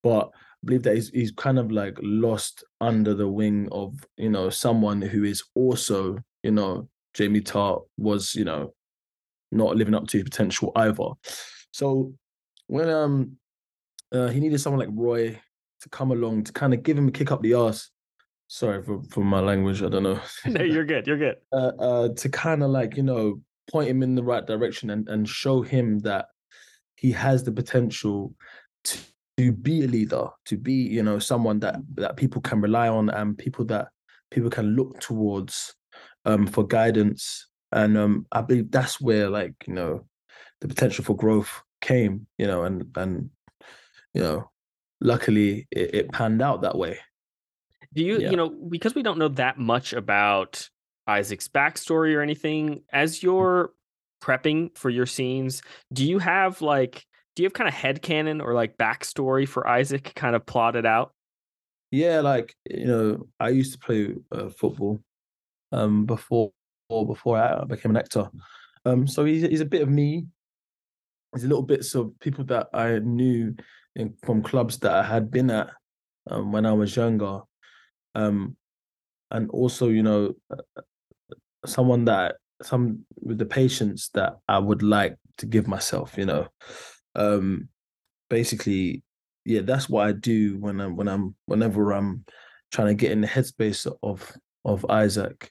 but 0.03 0.29
I 0.33 0.65
believe 0.65 0.83
that 0.83 0.95
he's 0.95 1.09
he's 1.09 1.31
kind 1.31 1.59
of 1.59 1.71
like 1.71 1.97
lost 2.01 2.63
under 2.81 3.13
the 3.13 3.27
wing 3.27 3.69
of 3.71 3.93
you 4.17 4.29
know 4.29 4.49
someone 4.49 5.01
who 5.01 5.23
is 5.23 5.43
also 5.55 6.17
you 6.43 6.51
know 6.51 6.89
Jamie 7.13 7.41
Tartt 7.41 7.83
was 7.97 8.35
you 8.35 8.45
know 8.45 8.73
not 9.51 9.75
living 9.75 9.95
up 9.95 10.07
to 10.07 10.17
his 10.17 10.23
potential 10.23 10.71
either. 10.75 11.09
So 11.71 12.13
when 12.71 12.89
um 12.89 13.37
uh, 14.13 14.29
he 14.29 14.39
needed 14.39 14.59
someone 14.59 14.79
like 14.79 14.97
Roy 14.97 15.39
to 15.81 15.89
come 15.89 16.11
along 16.11 16.45
to 16.45 16.53
kind 16.53 16.73
of 16.73 16.83
give 16.83 16.97
him 16.97 17.07
a 17.07 17.11
kick 17.11 17.31
up 17.31 17.41
the 17.41 17.53
ass. 17.53 17.89
Sorry 18.47 18.81
for, 18.83 19.01
for 19.09 19.23
my 19.23 19.39
language. 19.39 19.81
I 19.81 19.89
don't 19.89 20.03
know. 20.03 20.19
no, 20.45 20.63
you're 20.63 20.85
good. 20.85 21.05
You're 21.05 21.17
good. 21.17 21.35
Uh, 21.53 21.71
uh, 21.79 22.09
to 22.15 22.29
kind 22.29 22.63
of 22.63 22.69
like 22.69 22.95
you 22.95 23.03
know 23.03 23.41
point 23.69 23.89
him 23.89 24.03
in 24.03 24.15
the 24.15 24.23
right 24.23 24.45
direction 24.45 24.89
and 24.89 25.07
and 25.09 25.27
show 25.27 25.61
him 25.61 25.99
that 25.99 26.27
he 26.95 27.11
has 27.11 27.43
the 27.43 27.51
potential 27.51 28.33
to, 28.85 28.97
to 29.37 29.51
be 29.51 29.83
a 29.83 29.87
leader, 29.87 30.27
to 30.45 30.57
be 30.57 30.73
you 30.73 31.03
know 31.03 31.19
someone 31.19 31.59
that 31.59 31.75
that 31.95 32.15
people 32.15 32.41
can 32.41 32.61
rely 32.61 32.87
on 32.87 33.09
and 33.09 33.37
people 33.37 33.65
that 33.65 33.89
people 34.29 34.49
can 34.49 34.77
look 34.77 34.97
towards 35.01 35.75
um, 36.23 36.47
for 36.47 36.65
guidance. 36.65 37.47
And 37.73 37.97
um, 37.97 38.25
I 38.31 38.41
believe 38.41 38.71
that's 38.71 39.01
where 39.01 39.29
like 39.29 39.55
you 39.67 39.73
know 39.73 40.05
the 40.61 40.69
potential 40.69 41.03
for 41.03 41.17
growth 41.17 41.63
came, 41.81 42.27
you 42.37 42.47
know, 42.47 42.63
and 42.63 42.85
and 42.95 43.29
you 44.13 44.21
know, 44.21 44.49
luckily 44.99 45.67
it, 45.71 45.95
it 45.95 46.11
panned 46.11 46.41
out 46.41 46.61
that 46.61 46.77
way. 46.77 46.99
Do 47.93 48.03
you, 48.03 48.19
yeah. 48.19 48.29
you 48.29 48.37
know, 48.37 48.49
because 48.49 48.95
we 48.95 49.03
don't 49.03 49.17
know 49.17 49.27
that 49.29 49.57
much 49.57 49.91
about 49.93 50.69
Isaac's 51.07 51.49
backstory 51.49 52.15
or 52.15 52.21
anything, 52.21 52.83
as 52.91 53.19
mm. 53.19 53.23
you're 53.23 53.73
prepping 54.21 54.77
for 54.77 54.89
your 54.89 55.05
scenes, 55.05 55.61
do 55.91 56.05
you 56.05 56.19
have 56.19 56.61
like 56.61 57.05
do 57.35 57.43
you 57.43 57.47
have 57.47 57.53
kind 57.53 57.67
of 57.67 57.73
head 57.73 58.01
canon 58.01 58.41
or 58.41 58.53
like 58.53 58.77
backstory 58.77 59.47
for 59.47 59.67
Isaac 59.67 60.13
kind 60.15 60.35
of 60.35 60.45
plotted 60.45 60.85
out? 60.85 61.13
Yeah, 61.91 62.21
like 62.21 62.55
you 62.69 62.85
know, 62.85 63.27
I 63.39 63.49
used 63.49 63.73
to 63.73 63.79
play 63.79 64.15
uh, 64.31 64.49
football 64.49 65.01
um 65.73 66.05
before 66.05 66.51
before 66.89 67.37
I 67.37 67.63
became 67.65 67.91
an 67.91 67.97
actor. 67.97 68.29
Um, 68.85 69.07
so 69.07 69.25
he's 69.25 69.43
he's 69.43 69.61
a 69.61 69.65
bit 69.65 69.81
of 69.81 69.89
me 69.89 70.27
there's 71.31 71.43
little 71.43 71.63
bits 71.63 71.95
of 71.95 72.11
people 72.19 72.43
that 72.45 72.67
I 72.73 72.99
knew 72.99 73.55
in, 73.95 74.13
from 74.23 74.43
clubs 74.43 74.77
that 74.79 74.93
I 74.93 75.03
had 75.03 75.31
been 75.31 75.49
at 75.49 75.69
um, 76.29 76.51
when 76.51 76.65
I 76.65 76.73
was 76.73 76.95
younger, 76.95 77.41
um, 78.15 78.55
and 79.31 79.49
also 79.49 79.87
you 79.87 80.03
know 80.03 80.33
uh, 80.49 80.81
someone 81.65 82.05
that 82.05 82.35
some 82.61 83.05
with 83.15 83.37
the 83.37 83.45
patience 83.45 84.09
that 84.13 84.37
I 84.47 84.59
would 84.59 84.83
like 84.83 85.17
to 85.37 85.45
give 85.45 85.67
myself. 85.67 86.15
You 86.17 86.25
know, 86.25 86.47
um, 87.15 87.69
basically, 88.29 89.03
yeah, 89.45 89.61
that's 89.61 89.89
what 89.89 90.07
I 90.07 90.11
do 90.11 90.57
when 90.57 90.79
I'm 90.81 90.95
when 90.95 91.07
I'm 91.07 91.35
whenever 91.45 91.91
I'm 91.91 92.25
trying 92.71 92.87
to 92.87 92.93
get 92.93 93.11
in 93.11 93.21
the 93.21 93.27
headspace 93.27 93.91
of 94.03 94.31
of 94.65 94.85
Isaac. 94.89 95.49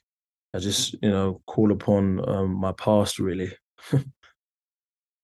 I 0.53 0.59
just 0.59 0.93
you 1.01 1.09
know 1.09 1.41
call 1.47 1.71
upon 1.71 2.27
um, 2.29 2.53
my 2.53 2.71
past 2.73 3.19
really. 3.19 3.51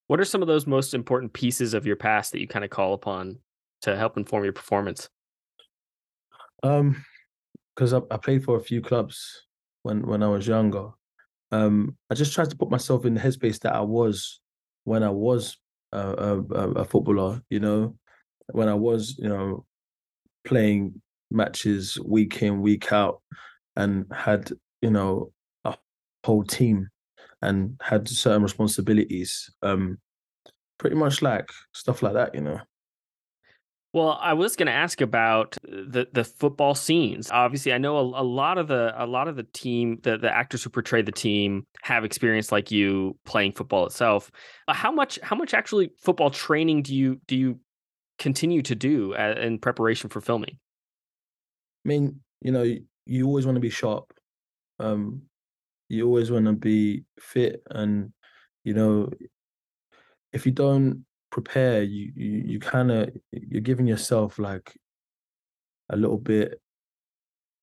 What 0.08 0.20
are 0.20 0.26
some 0.26 0.42
of 0.42 0.48
those 0.48 0.66
most 0.66 0.94
important 0.94 1.34
pieces 1.34 1.74
of 1.74 1.86
your 1.86 1.98
past 1.98 2.32
that 2.32 2.40
you 2.40 2.48
kind 2.48 2.66
of 2.66 2.72
call 2.72 2.94
upon 2.94 3.40
to 3.82 3.96
help 3.96 4.18
inform 4.18 4.44
your 4.44 4.54
performance? 4.54 5.10
Um, 6.64 7.04
because 7.76 7.94
I, 7.94 8.00
I 8.10 8.18
played 8.18 8.44
for 8.44 8.58
a 8.58 8.64
few 8.64 8.82
clubs 8.82 9.46
when 9.84 10.06
when 10.08 10.24
I 10.24 10.28
was 10.28 10.48
younger. 10.48 10.90
Um, 11.52 11.96
I 12.10 12.16
just 12.16 12.34
tried 12.34 12.50
to 12.50 12.58
put 12.58 12.72
myself 12.72 13.06
in 13.06 13.14
the 13.14 13.22
headspace 13.22 13.60
that 13.62 13.76
I 13.76 13.82
was 13.82 14.42
when 14.86 15.04
I 15.04 15.10
was 15.10 15.58
a, 15.92 16.00
a, 16.00 16.42
a 16.72 16.86
footballer. 16.86 17.42
You 17.50 17.60
know, 17.60 17.96
when 18.52 18.70
I 18.70 18.74
was 18.74 19.18
you 19.20 19.30
know 19.30 19.66
playing 20.46 21.02
matches 21.30 22.00
week 22.04 22.42
in 22.42 22.62
week 22.62 22.92
out 22.92 23.22
and 23.76 24.06
had 24.14 24.52
you 24.82 24.90
know 24.90 25.32
a 25.66 25.76
whole 26.26 26.44
team 26.44 26.88
and 27.42 27.80
had 27.82 28.08
certain 28.08 28.44
responsibilities. 28.44 29.50
Um, 29.62 29.98
pretty 30.78 30.96
much 30.96 31.22
like 31.22 31.50
stuff 31.74 32.02
like 32.02 32.14
that, 32.14 32.36
you 32.36 32.42
know. 32.42 32.60
Well, 33.94 34.20
I 34.22 34.34
was 34.34 34.56
going 34.56 34.68
to 34.68 34.74
ask 34.74 35.02
about 35.02 35.58
the 35.64 36.08
the 36.12 36.24
football 36.24 36.76
scenes. 36.76 37.32
Obviously, 37.32 37.74
I 37.74 37.78
know 37.78 37.98
a, 37.98 38.22
a, 38.22 38.24
lot 38.24 38.58
of 38.58 38.68
the 38.68 38.94
a 38.96 39.08
lot 39.08 39.28
of 39.28 39.38
the 39.38 39.48
team, 39.54 40.00
the 40.04 40.18
the 40.18 40.30
actors 40.30 40.64
who 40.64 40.70
portray 40.70 41.02
the 41.02 41.12
team, 41.12 41.66
have 41.82 42.04
experience 42.04 42.52
like 42.52 42.70
you 42.70 43.18
playing 43.26 43.54
football 43.54 43.86
itself. 43.86 44.30
Uh, 44.68 44.74
how 44.74 44.92
much 44.92 45.18
how 45.24 45.36
much 45.36 45.54
actually 45.54 45.92
football 46.00 46.30
training 46.30 46.84
do 46.84 46.94
you 46.94 47.20
do 47.28 47.36
you 47.36 47.60
continue 48.20 48.62
to 48.64 48.76
do 48.76 49.14
uh, 49.16 49.36
in 49.40 49.58
preparation 49.58 50.10
for 50.10 50.22
filming? 50.22 50.58
I 51.86 51.88
mean, 51.88 52.20
you 52.42 52.52
know, 52.52 52.72
you 53.06 53.26
always 53.26 53.46
want 53.46 53.56
to 53.56 53.62
be 53.62 53.70
sharp. 53.70 54.14
Um, 54.80 55.24
you 55.90 56.06
always 56.06 56.32
want 56.32 56.46
to 56.46 56.54
be 56.54 57.04
fit 57.20 57.62
and 57.72 58.12
you 58.64 58.74
know 58.74 59.10
if 60.34 60.46
you 60.46 60.52
don't 60.52 61.06
prepare 61.32 61.84
you 61.84 62.12
you, 62.16 62.44
you 62.46 62.60
kind 62.60 62.92
of 62.92 63.10
you're 63.32 63.62
giving 63.62 63.88
yourself 63.88 64.40
like 64.40 64.76
a 65.90 65.96
little 65.96 66.18
bit, 66.18 66.60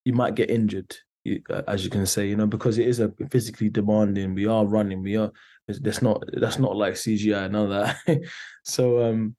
you 0.04 0.12
might 0.12 0.34
get 0.34 0.50
injured, 0.50 0.94
as 1.68 1.84
you 1.84 1.90
can 1.90 2.06
say, 2.06 2.28
you 2.28 2.36
know, 2.36 2.46
because 2.46 2.78
it 2.78 2.86
is 2.86 3.00
a 3.00 3.12
physically 3.30 3.68
demanding. 3.68 4.34
We 4.34 4.46
are 4.46 4.66
running, 4.66 5.02
we 5.02 5.16
are. 5.16 5.30
That's 5.68 6.02
not 6.02 6.22
that's 6.32 6.58
not 6.58 6.76
like 6.76 6.94
CGI, 6.94 7.50
none 7.50 7.70
of 7.70 7.96
that. 8.06 8.20
so 8.64 9.08
um, 9.08 9.34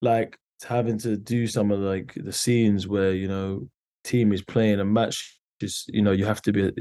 like 0.00 0.38
having 0.66 0.98
to 0.98 1.16
do 1.16 1.46
some 1.46 1.70
of 1.70 1.80
like 1.80 2.14
the 2.16 2.32
scenes 2.32 2.88
where 2.88 3.12
you 3.12 3.28
know 3.28 3.68
team 4.04 4.32
is 4.32 4.42
playing 4.42 4.80
a 4.80 4.84
match, 4.84 5.38
just 5.60 5.88
you 5.88 6.02
know 6.02 6.12
you 6.12 6.24
have 6.24 6.42
to 6.42 6.52
be 6.52 6.66
a 6.66 6.72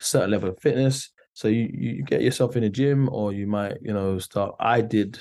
certain 0.00 0.30
level 0.30 0.50
of 0.50 0.58
fitness. 0.60 1.10
So 1.32 1.48
you 1.48 1.68
you 1.72 2.02
get 2.02 2.22
yourself 2.22 2.56
in 2.56 2.64
a 2.64 2.70
gym, 2.70 3.08
or 3.10 3.32
you 3.32 3.46
might 3.46 3.78
you 3.82 3.92
know 3.92 4.18
start. 4.18 4.54
I 4.60 4.80
did, 4.80 5.16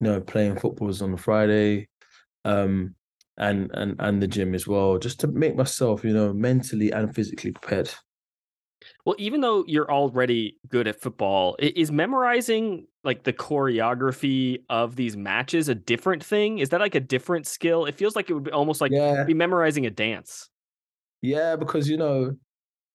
you 0.00 0.08
know, 0.08 0.20
playing 0.20 0.58
footballs 0.58 1.02
on 1.02 1.12
a 1.12 1.16
Friday. 1.16 1.88
Um, 2.44 2.94
and 3.36 3.70
and 3.74 3.96
and 3.98 4.22
the 4.22 4.28
gym 4.28 4.54
as 4.54 4.66
well, 4.66 4.98
just 4.98 5.20
to 5.20 5.26
make 5.26 5.56
myself, 5.56 6.04
you 6.04 6.12
know, 6.12 6.32
mentally 6.32 6.92
and 6.92 7.14
physically 7.14 7.52
prepared. 7.52 7.90
Well, 9.04 9.16
even 9.18 9.40
though 9.40 9.64
you're 9.66 9.90
already 9.90 10.58
good 10.68 10.86
at 10.86 11.00
football, 11.00 11.56
is 11.58 11.90
memorizing 11.90 12.86
like 13.02 13.24
the 13.24 13.32
choreography 13.32 14.62
of 14.68 14.96
these 14.96 15.16
matches 15.16 15.68
a 15.68 15.74
different 15.74 16.24
thing? 16.24 16.58
Is 16.58 16.70
that 16.70 16.80
like 16.80 16.94
a 16.94 17.00
different 17.00 17.46
skill? 17.46 17.86
It 17.86 17.94
feels 17.94 18.16
like 18.16 18.30
it 18.30 18.34
would 18.34 18.44
be 18.44 18.50
almost 18.50 18.80
like 18.80 18.92
yeah. 18.92 19.24
be 19.24 19.34
memorizing 19.34 19.86
a 19.86 19.90
dance. 19.90 20.48
Yeah, 21.24 21.56
because 21.56 21.88
you 21.88 21.96
know, 21.96 22.36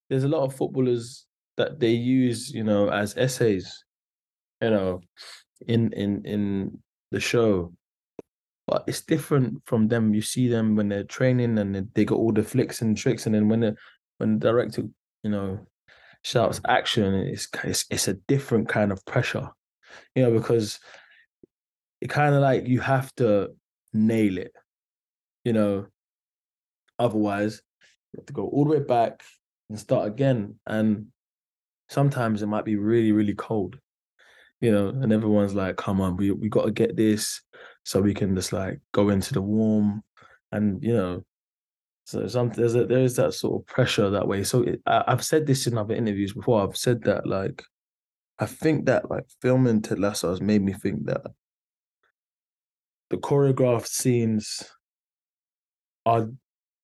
there's 0.10 0.24
a 0.24 0.28
lot 0.30 0.44
of 0.44 0.56
footballers 0.56 1.26
that 1.58 1.80
they 1.80 1.92
use, 1.92 2.52
you 2.52 2.64
know, 2.64 2.90
as 2.90 3.18
essays, 3.18 3.84
you 4.62 4.70
know, 4.70 5.02
in 5.68 5.92
in 5.94 6.24
in 6.26 6.80
the 7.12 7.20
show 7.20 7.74
but 8.68 8.84
it's 8.88 9.02
different 9.02 9.60
from 9.66 9.88
them. 9.88 10.14
You 10.14 10.22
see 10.22 10.48
them 10.48 10.76
when 10.76 10.90
they're 10.90 11.04
training 11.04 11.58
and 11.58 11.90
they 11.96 12.06
got 12.06 12.18
all 12.20 12.32
the 12.32 12.44
flicks 12.44 12.82
and 12.84 12.96
tricks, 12.96 13.26
and 13.26 13.34
then 13.34 13.50
when 13.50 13.62
the 13.62 13.76
when 14.20 14.38
the 14.38 14.48
director, 14.48 14.84
you 15.24 15.32
know, 15.32 15.66
shouts 16.24 16.62
action, 16.68 17.14
it's 17.16 17.48
it's, 17.64 17.86
it's 17.90 18.08
a 18.08 18.14
different 18.28 18.70
kind 18.70 18.92
of 18.92 19.04
pressure, 19.06 19.50
you 20.16 20.24
know, 20.24 20.32
because 20.32 20.80
it 22.02 22.10
kind 22.10 22.36
of 22.36 22.42
like 22.42 22.68
you 22.68 22.80
have 22.82 23.14
to 23.16 23.50
nail 23.94 24.38
it, 24.38 24.54
you 25.46 25.54
know. 25.54 25.88
Otherwise, 27.00 27.62
you 28.14 28.20
have 28.20 28.26
to 28.26 28.34
go 28.34 28.48
all 28.48 28.66
the 28.66 28.72
way 28.72 28.80
back 28.80 29.24
and 29.70 29.80
start 29.80 30.08
again, 30.08 30.56
and 30.66 31.08
sometimes 31.90 32.42
it 32.42 32.48
might 32.48 32.66
be 32.66 32.76
really 32.76 33.12
really 33.12 33.36
cold, 33.36 33.78
you 34.62 34.72
know, 34.72 34.90
and 34.90 35.12
everyone's 35.14 35.56
like, 35.56 35.78
"Come 35.78 36.02
on, 36.02 36.18
we 36.18 36.32
we 36.32 36.50
got 36.50 36.66
to 36.66 36.72
get 36.72 36.96
this." 36.96 37.42
so 37.90 38.02
we 38.02 38.14
can 38.14 38.36
just 38.36 38.54
like 38.54 38.80
go 38.92 39.10
into 39.10 39.34
the 39.34 39.42
warm 39.42 40.04
and 40.52 40.84
you 40.84 40.94
know 40.94 41.24
so 42.06 42.28
some 42.28 42.50
there's 42.50 42.76
a, 42.76 42.86
there 42.86 43.00
is 43.00 43.16
that 43.16 43.34
sort 43.34 43.60
of 43.60 43.66
pressure 43.66 44.12
that 44.12 44.28
way 44.28 44.44
so 44.44 44.62
it, 44.62 44.80
I, 44.86 45.04
i've 45.08 45.24
said 45.24 45.48
this 45.48 45.66
in 45.66 45.76
other 45.76 45.96
interviews 45.96 46.34
before 46.34 46.62
i've 46.62 46.78
said 46.78 47.04
that 47.04 47.26
like 47.26 47.64
i 48.38 48.46
think 48.46 48.86
that 48.86 49.10
like 49.10 49.26
filming 49.42 49.82
ted 49.82 49.98
lasso 49.98 50.30
has 50.30 50.40
made 50.40 50.62
me 50.62 50.74
think 50.74 51.06
that 51.06 51.22
the 53.10 53.18
choreographed 53.18 53.88
scenes 53.88 54.64
are 56.06 56.30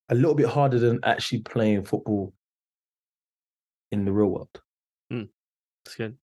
a 0.09 0.15
little 0.15 0.35
bit 0.35 0.47
harder 0.47 0.79
than 0.79 0.99
actually 1.03 1.39
playing 1.41 1.83
football 1.83 2.33
in 3.91 4.05
the 4.05 4.11
real 4.11 4.27
world 4.27 4.61
mm, 5.11 5.27
that's 5.83 5.95
good 5.95 6.17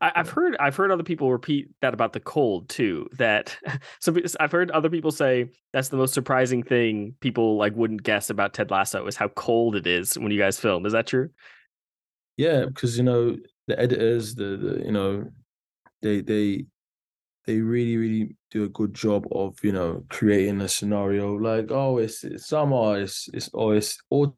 I, 0.00 0.12
have 0.14 0.30
heard 0.30 0.56
I've 0.60 0.76
heard 0.76 0.90
other 0.90 1.02
people 1.02 1.32
repeat 1.32 1.68
that 1.80 1.94
about 1.94 2.12
the 2.12 2.20
cold 2.20 2.68
too. 2.68 3.08
That 3.16 3.56
so 4.00 4.14
I've 4.38 4.52
heard 4.52 4.70
other 4.70 4.90
people 4.90 5.10
say 5.10 5.50
that's 5.72 5.88
the 5.88 5.96
most 5.96 6.14
surprising 6.14 6.62
thing 6.62 7.14
people 7.20 7.56
like 7.56 7.74
wouldn't 7.74 8.02
guess 8.02 8.30
about 8.30 8.54
Ted 8.54 8.70
Lasso 8.70 9.06
is 9.06 9.16
how 9.16 9.28
cold 9.28 9.76
it 9.76 9.86
is 9.86 10.18
when 10.18 10.30
you 10.30 10.38
guys 10.38 10.60
film. 10.60 10.86
Is 10.86 10.92
that 10.92 11.06
true? 11.06 11.30
Yeah, 12.36 12.66
because 12.66 12.96
you 12.96 13.04
know 13.04 13.36
the 13.66 13.78
editors, 13.78 14.34
the, 14.34 14.56
the 14.56 14.84
you 14.84 14.92
know 14.92 15.28
they 16.02 16.20
they 16.20 16.66
they 17.48 17.60
really 17.62 17.96
really 17.96 18.36
do 18.50 18.64
a 18.64 18.68
good 18.68 18.92
job 18.92 19.26
of 19.32 19.56
you 19.62 19.72
know 19.72 20.04
creating 20.10 20.60
a 20.60 20.68
scenario 20.68 21.34
like 21.34 21.70
oh 21.70 21.96
it's, 21.96 22.22
it's 22.22 22.46
summer 22.46 23.00
it's 23.00 23.26
it's 23.32 23.48
oh 23.54 23.70
it's 23.70 23.98
autumn 24.10 24.34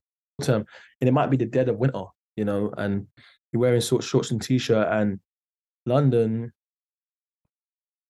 and 1.01 1.09
it 1.09 1.12
might 1.12 1.29
be 1.29 1.37
the 1.37 1.44
dead 1.44 1.68
of 1.68 1.77
winter 1.77 2.05
you 2.37 2.44
know 2.44 2.73
and 2.79 3.09
you're 3.53 3.61
wearing 3.61 3.81
short 3.81 4.05
shorts 4.05 4.31
and 4.31 4.40
t-shirt 4.40 4.87
and 4.92 5.18
London 5.87 6.53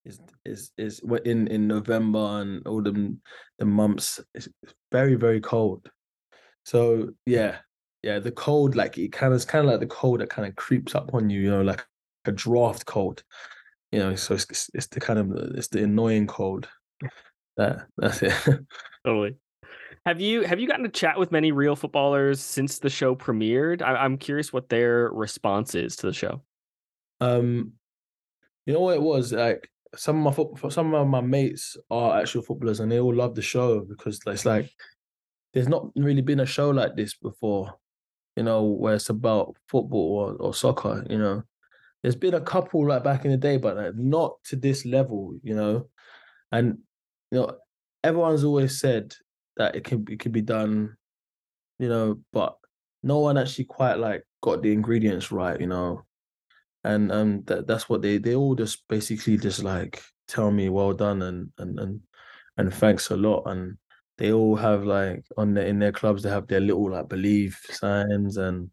is 0.04 0.20
is 0.44 0.72
is 0.76 1.00
in 1.24 1.46
in 1.48 1.66
November 1.66 2.40
and 2.40 2.66
all 2.66 2.82
the 2.82 3.16
the 3.58 3.64
months. 3.64 4.20
It's 4.34 4.48
very 4.92 5.14
very 5.14 5.40
cold. 5.40 5.90
So 6.64 7.10
yeah, 7.26 7.58
yeah, 8.02 8.18
the 8.18 8.32
cold 8.32 8.76
like 8.76 8.98
it 8.98 9.12
kind 9.12 9.32
of 9.32 9.36
it's 9.36 9.44
kind 9.44 9.64
of 9.64 9.70
like 9.70 9.80
the 9.80 9.86
cold 9.86 10.20
that 10.20 10.30
kind 10.30 10.48
of 10.48 10.56
creeps 10.56 10.94
up 10.94 11.14
on 11.14 11.30
you. 11.30 11.40
You 11.40 11.50
know, 11.50 11.62
like 11.62 11.84
a 12.24 12.32
draft 12.32 12.86
cold. 12.86 13.22
You 13.92 13.98
know, 13.98 14.14
so 14.14 14.34
it's 14.34 14.70
it's 14.72 14.86
the 14.86 15.00
kind 15.00 15.18
of 15.18 15.32
it's 15.56 15.68
the 15.68 15.82
annoying 15.84 16.26
cold. 16.26 16.68
That 17.56 17.86
that's 17.96 18.22
it. 18.22 18.32
totally. 19.04 19.36
Have 20.06 20.20
you 20.20 20.42
have 20.42 20.58
you 20.58 20.66
gotten 20.66 20.84
to 20.84 20.90
chat 20.90 21.18
with 21.18 21.32
many 21.32 21.52
real 21.52 21.76
footballers 21.76 22.40
since 22.40 22.78
the 22.78 22.88
show 22.88 23.14
premiered? 23.14 23.82
I, 23.82 23.96
I'm 23.96 24.16
curious 24.16 24.52
what 24.52 24.68
their 24.68 25.10
response 25.12 25.74
is 25.74 25.96
to 25.96 26.06
the 26.06 26.12
show. 26.12 26.42
Um, 27.20 27.72
you 28.64 28.72
know 28.72 28.80
what 28.80 28.94
it 28.94 29.02
was 29.02 29.32
like. 29.32 29.68
Some 29.96 30.24
of 30.26 30.38
my 30.38 30.68
some 30.70 30.94
of 30.94 31.08
my 31.08 31.20
mates 31.20 31.76
are 31.90 32.20
actual 32.20 32.42
footballers, 32.42 32.80
and 32.80 32.90
they 32.90 33.00
all 33.00 33.14
love 33.14 33.34
the 33.34 33.42
show 33.42 33.80
because 33.80 34.20
it's 34.26 34.46
like 34.46 34.70
there's 35.52 35.68
not 35.68 35.88
really 35.96 36.22
been 36.22 36.40
a 36.40 36.46
show 36.46 36.70
like 36.70 36.96
this 36.96 37.14
before. 37.14 37.74
You 38.36 38.44
know, 38.44 38.62
where 38.62 38.94
it's 38.94 39.10
about 39.10 39.56
football 39.68 40.36
or, 40.40 40.46
or 40.46 40.54
soccer. 40.54 41.04
You 41.10 41.18
know, 41.18 41.42
there's 42.02 42.16
been 42.16 42.34
a 42.34 42.40
couple 42.40 42.86
like 42.88 43.04
back 43.04 43.24
in 43.24 43.30
the 43.30 43.36
day, 43.36 43.56
but 43.56 43.76
like, 43.76 43.94
not 43.96 44.42
to 44.44 44.56
this 44.56 44.84
level. 44.84 45.34
You 45.42 45.54
know, 45.54 45.88
and 46.52 46.78
you 47.30 47.38
know 47.40 47.56
everyone's 48.02 48.44
always 48.44 48.80
said 48.80 49.14
that 49.56 49.76
it 49.76 49.84
can 49.84 50.06
it 50.10 50.20
can 50.20 50.32
be 50.32 50.42
done. 50.42 50.96
You 51.78 51.88
know, 51.88 52.20
but 52.32 52.56
no 53.02 53.18
one 53.18 53.38
actually 53.38 53.64
quite 53.64 53.98
like 53.98 54.24
got 54.42 54.62
the 54.62 54.72
ingredients 54.72 55.32
right. 55.32 55.60
You 55.60 55.66
know, 55.66 56.04
and 56.84 57.12
um 57.12 57.42
that 57.46 57.66
that's 57.66 57.88
what 57.88 58.02
they 58.02 58.18
they 58.18 58.34
all 58.34 58.54
just 58.54 58.86
basically 58.88 59.36
just 59.36 59.62
like 59.62 60.02
tell 60.28 60.50
me 60.50 60.68
well 60.68 60.92
done 60.92 61.22
and 61.22 61.50
and 61.58 61.78
and 61.78 62.00
and 62.56 62.74
thanks 62.74 63.10
a 63.10 63.16
lot 63.16 63.42
and 63.46 63.76
they 64.18 64.32
all 64.32 64.56
have 64.56 64.84
like 64.84 65.24
on 65.36 65.54
their 65.54 65.66
in 65.66 65.78
their 65.78 65.92
clubs 65.92 66.22
they 66.22 66.30
have 66.30 66.46
their 66.46 66.60
little 66.60 66.90
like 66.90 67.08
believe 67.08 67.58
signs 67.70 68.36
and 68.36 68.70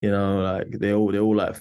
you 0.00 0.10
know 0.10 0.40
like 0.40 0.70
they 0.78 0.92
all 0.92 1.10
they 1.10 1.18
all 1.18 1.36
like 1.36 1.56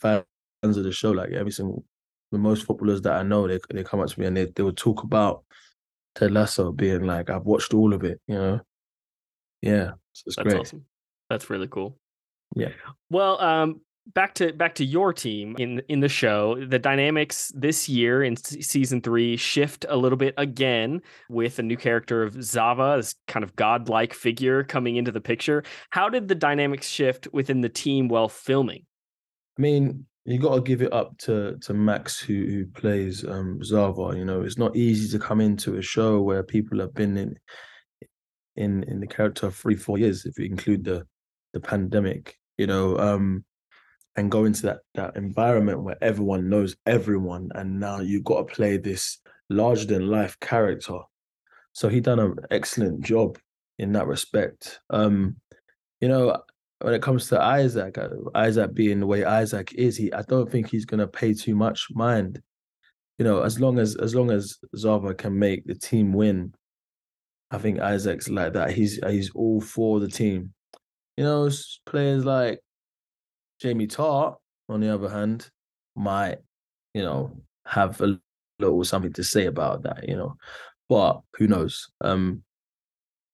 fans 0.64 0.78
of 0.78 0.84
the 0.84 0.92
show 0.92 1.12
like 1.12 1.32
every 1.32 1.52
single 1.52 1.84
the 2.32 2.40
most 2.40 2.66
footballers 2.66 3.02
that 3.02 3.14
I 3.14 3.24
know 3.24 3.48
they 3.48 3.60
they 3.72 3.84
come 3.84 4.00
up 4.00 4.10
to 4.10 4.20
me 4.20 4.26
and 4.26 4.36
they 4.36 4.46
they 4.46 4.64
would 4.64 4.78
talk 4.78 5.04
about 5.04 5.44
Ted 6.16 6.32
Lasso 6.32 6.72
being 6.72 7.04
like 7.04 7.30
I've 7.30 7.46
watched 7.46 7.74
all 7.74 7.94
of 7.94 8.04
it 8.04 8.20
you 8.28 8.36
know 8.36 8.60
yeah 9.62 9.92
so 10.14 10.24
it's 10.28 10.36
That's 10.36 10.48
great 10.48 10.60
awesome. 10.62 10.86
That's 11.30 11.50
really 11.50 11.68
cool. 11.68 11.98
Yeah. 12.56 12.70
Well, 13.10 13.42
um, 13.42 13.82
back 14.14 14.36
to 14.36 14.52
back 14.54 14.76
to 14.76 14.86
your 14.86 15.14
team 15.14 15.56
in 15.58 15.82
in 15.88 16.02
the 16.02 16.10
show 16.10 16.64
the 16.66 16.78
dynamics 16.78 17.52
this 17.56 17.88
year 17.88 18.22
in 18.22 18.36
season 18.36 19.02
three 19.02 19.38
shift 19.38 19.86
a 19.88 19.96
little 19.96 20.18
bit 20.18 20.34
again 20.38 21.02
with 21.30 21.58
a 21.58 21.64
new 21.64 21.78
character 21.78 22.22
of 22.22 22.44
zava 22.44 22.96
this 22.98 23.16
kind 23.30 23.46
of 23.46 23.56
godlike 23.56 24.14
figure 24.14 24.62
coming 24.66 24.98
into 24.98 25.10
the 25.10 25.22
picture 25.22 25.64
how 25.90 26.10
did 26.10 26.28
the 26.28 26.36
dynamics 26.36 26.90
shift 26.90 27.30
within 27.32 27.62
the 27.62 27.70
team 27.70 28.10
while 28.10 28.28
filming 28.28 28.84
i 29.58 29.62
mean 29.62 30.06
you 30.26 30.40
got 30.40 30.56
to 30.56 30.62
give 30.62 30.82
it 30.82 30.94
up 30.94 31.18
to 31.18 31.58
to 31.62 31.74
max 31.74 32.20
who 32.20 32.34
who 32.34 32.66
plays 32.66 33.26
um 33.26 33.64
zava 33.64 34.14
you 34.16 34.26
know? 34.26 34.42
It's 34.42 34.58
not 34.58 34.76
easy 34.76 35.10
to 35.18 35.24
come 35.24 35.42
into 35.42 35.78
a 35.78 35.82
show 35.82 36.22
where 36.22 36.44
people 36.44 36.80
have 36.80 36.94
been 36.94 37.18
in 37.18 37.36
in 38.56 38.84
in 38.84 39.00
the 39.00 39.08
character 39.08 39.50
three 39.52 39.76
four 39.76 39.98
years 39.98 40.26
if 40.26 40.38
you 40.40 40.46
include 40.46 40.86
the 40.86 41.06
the 41.54 41.60
pandemic 41.60 42.38
you 42.58 42.68
know? 42.68 42.98
Um 42.98 43.44
and 44.16 44.32
go 44.32 44.46
into 44.46 44.62
that 44.64 44.80
that 44.94 45.18
environment 45.18 45.84
where 45.84 45.98
everyone 46.02 46.50
knows 46.50 46.76
everyone 46.86 47.50
and 47.56 47.80
now 47.80 48.00
you've 48.00 48.24
got 48.24 48.48
to 48.48 48.54
play 48.54 48.78
this 48.78 49.18
larger 49.50 49.86
than 49.86 50.08
life 50.08 50.40
character. 50.40 51.00
So 51.74 51.90
he 51.90 52.00
done 52.00 52.20
an 52.20 52.36
excellent 52.52 53.02
job 53.02 53.38
in 53.78 53.92
that 53.94 54.08
respect. 54.08 54.80
Um 54.90 55.36
you 56.00 56.08
know 56.08 56.38
when 56.84 56.94
it 56.94 57.02
comes 57.02 57.28
to 57.28 57.42
isaac 57.42 57.98
uh, 57.98 58.10
isaac 58.36 58.74
being 58.74 59.00
the 59.00 59.08
way 59.08 59.24
isaac 59.24 59.74
is 59.74 59.98
he 59.98 60.12
i 60.14 60.22
don't 60.24 60.52
think 60.52 60.70
he's 60.70 60.86
to 60.86 61.08
pay 61.08 61.34
too 61.34 61.56
much 61.56 61.88
mind 61.92 62.42
you 63.18 63.26
know 63.26 63.42
as 63.42 63.60
long 63.60 63.80
as 63.80 63.96
as 63.98 64.14
long 64.14 64.32
as 64.32 64.58
zava 64.76 65.14
can 65.14 65.38
make 65.38 65.66
the 65.66 65.76
team 65.76 66.14
win 66.14 66.54
i 67.52 67.58
think 67.58 67.80
isaac's 67.80 68.30
like 68.30 68.54
that 68.54 68.72
he's 68.72 69.00
he's 69.08 69.32
all 69.32 69.62
for 69.62 70.00
the 70.00 70.08
team 70.08 70.54
you 71.18 71.24
know 71.24 71.50
players 71.86 72.26
like 72.26 72.60
Jamie 73.64 73.88
Tartt, 73.88 74.36
on 74.68 74.82
the 74.82 74.94
other 74.94 75.10
hand, 75.10 75.50
might, 75.96 76.40
you 76.94 77.02
know, 77.02 77.32
have 77.66 78.02
a 78.02 78.20
little 78.60 78.84
something 78.84 79.14
to 79.14 79.24
say 79.24 79.46
about 79.46 79.84
that, 79.84 80.08
you 80.08 80.18
know. 80.18 80.36
But 80.90 81.22
who 81.38 81.48
knows? 81.48 81.90
Um, 82.02 82.44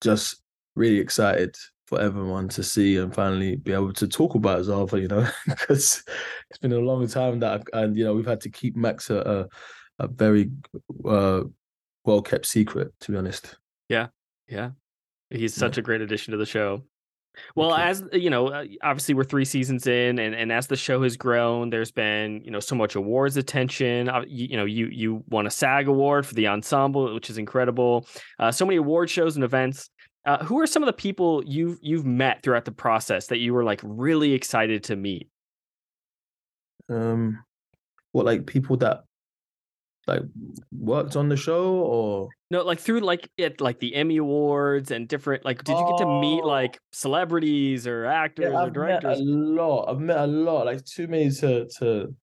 just 0.02 0.44
really 0.76 1.00
excited 1.00 1.56
for 1.90 2.00
everyone 2.00 2.48
to 2.48 2.62
see 2.62 2.98
and 2.98 3.14
finally 3.14 3.56
be 3.56 3.74
able 3.74 3.92
to 3.92 4.08
talk 4.08 4.36
about 4.36 4.64
Zava, 4.64 5.02
you 5.02 5.08
know, 5.08 5.28
because 5.48 6.04
it's 6.50 6.60
been 6.62 6.72
a 6.72 6.78
long 6.78 7.08
time 7.08 7.40
that, 7.40 7.52
I've, 7.52 7.64
and 7.74 7.98
you 7.98 8.06
know, 8.06 8.14
we've 8.14 8.28
had 8.28 8.42
to 8.42 8.50
keep 8.50 8.76
Max 8.76 9.10
a 9.10 9.48
a, 10.00 10.04
a 10.04 10.08
very 10.08 10.52
uh, 11.04 11.42
well 12.06 12.22
kept 12.22 12.46
secret, 12.46 12.94
to 13.02 13.12
be 13.12 13.18
honest. 13.18 13.58
Yeah, 13.90 14.08
yeah, 14.48 14.70
he's 15.32 15.56
such 15.56 15.78
yeah. 15.78 15.82
a 15.82 15.84
great 15.84 16.02
addition 16.02 16.32
to 16.32 16.38
the 16.38 16.46
show. 16.46 16.84
Well, 17.56 17.74
okay. 17.74 17.84
as 17.84 18.04
you 18.14 18.30
know, 18.30 18.50
uh, 18.50 18.66
obviously 18.84 19.16
we're 19.16 19.24
three 19.24 19.46
seasons 19.46 19.88
in, 19.88 20.20
and, 20.20 20.36
and 20.36 20.52
as 20.52 20.68
the 20.68 20.76
show 20.76 21.02
has 21.02 21.18
grown, 21.18 21.72
there's 21.72 21.92
been 21.92 22.44
you 22.44 22.52
know 22.52 22.60
so 22.60 22.76
much 22.76 22.96
awards 22.96 23.36
attention. 23.36 24.10
Uh, 24.10 24.26
you, 24.28 24.48
you 24.48 24.58
know, 24.58 24.66
you 24.66 24.88
you 24.88 25.24
won 25.30 25.48
a 25.48 25.50
SAG 25.50 25.88
award 25.88 26.28
for 26.28 26.36
the 26.36 26.48
ensemble, 26.48 27.12
which 27.16 27.32
is 27.32 27.40
incredible. 27.40 28.08
Uh, 28.38 28.52
so 28.52 28.66
many 28.66 28.78
award 28.78 29.10
shows 29.10 29.36
and 29.36 29.44
events. 29.44 29.90
Uh, 30.26 30.44
who 30.44 30.60
are 30.60 30.68
some 30.68 30.84
of 30.84 30.88
the 30.88 30.94
people 30.94 31.44
you've 31.46 31.80
you've 31.82 32.06
met 32.06 32.44
throughout 32.44 32.66
the 32.66 32.72
process 32.72 33.28
that 33.28 33.38
you 33.38 33.54
were 33.54 33.64
like 33.64 33.80
really 33.84 34.34
excited 34.34 34.84
to 34.84 34.96
meet? 34.96 35.30
Um, 36.90 37.44
what 38.12 38.26
like 38.26 38.46
people 38.46 38.78
that 38.78 39.04
like 40.10 40.22
worked 40.72 41.16
on 41.16 41.30
the 41.30 41.38
show 41.38 41.76
or 41.76 42.30
no 42.50 42.64
like 42.64 42.80
through 42.80 43.00
like 43.00 43.30
it 43.38 43.62
like 43.62 43.80
the 43.80 43.96
emmy 43.96 44.18
awards 44.18 44.92
and 44.92 45.08
different 45.08 45.46
like 45.46 45.64
did 45.64 45.78
you 45.78 45.86
get 45.86 45.98
to 46.00 46.20
meet 46.20 46.42
oh. 46.44 46.48
like 46.48 46.80
celebrities 46.92 47.86
or 47.86 48.06
actors 48.06 48.52
yeah, 48.52 48.64
or 48.64 48.70
directors 48.72 49.20
a 49.20 49.24
lot 49.24 49.86
i've 49.86 50.00
met 50.00 50.18
a 50.18 50.28
lot 50.28 50.66
like 50.66 50.84
too 50.84 51.08
many 51.08 51.30
to 51.30 51.68
to 51.78 52.14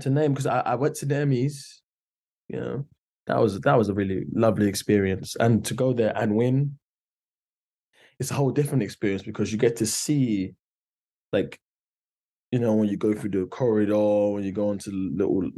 to 0.00 0.10
name 0.10 0.32
because 0.32 0.46
I, 0.46 0.60
I 0.60 0.74
went 0.76 0.94
to 0.96 1.06
the 1.06 1.16
emmys 1.16 1.80
you 2.48 2.60
know 2.60 2.86
that 3.26 3.38
was 3.40 3.60
that 3.60 3.76
was 3.76 3.88
a 3.88 3.94
really 3.94 4.24
lovely 4.32 4.68
experience 4.68 5.36
and 5.40 5.64
to 5.64 5.74
go 5.74 5.92
there 5.92 6.16
and 6.16 6.36
win 6.36 6.78
it's 8.18 8.30
a 8.30 8.34
whole 8.34 8.50
different 8.50 8.82
experience 8.82 9.22
because 9.22 9.52
you 9.52 9.58
get 9.58 9.76
to 9.76 9.86
see 9.86 10.54
like 11.32 11.60
you 12.50 12.58
know, 12.58 12.74
when 12.74 12.88
you 12.88 12.96
go 12.96 13.12
through 13.12 13.30
the 13.30 13.46
corridor, 13.46 14.30
when 14.30 14.44
you 14.44 14.52
go 14.52 14.72
into 14.72 14.90
little 14.90 15.50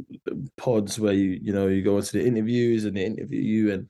pods 0.57 0.99
where 0.99 1.13
you, 1.13 1.39
you 1.41 1.53
know, 1.53 1.67
you 1.67 1.81
go 1.81 1.97
into 1.97 2.13
the 2.13 2.25
interviews 2.25 2.83
and 2.83 2.97
they 2.97 3.05
interview 3.05 3.39
you, 3.39 3.71
and 3.71 3.87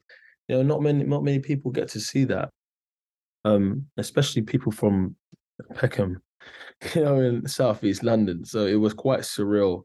you 0.47 0.55
know, 0.55 0.61
not 0.61 0.81
many, 0.81 1.03
not 1.03 1.23
many 1.23 1.39
people 1.39 1.71
get 1.71 1.87
to 1.89 1.99
see 1.99 2.25
that. 2.25 2.49
Um, 3.43 3.87
especially 3.97 4.43
people 4.43 4.71
from 4.71 5.15
Peckham, 5.73 6.21
you 6.95 7.03
know, 7.03 7.19
in 7.19 7.47
Southeast 7.47 8.03
London. 8.03 8.45
So 8.45 8.67
it 8.67 8.75
was 8.75 8.93
quite 8.93 9.21
surreal. 9.21 9.83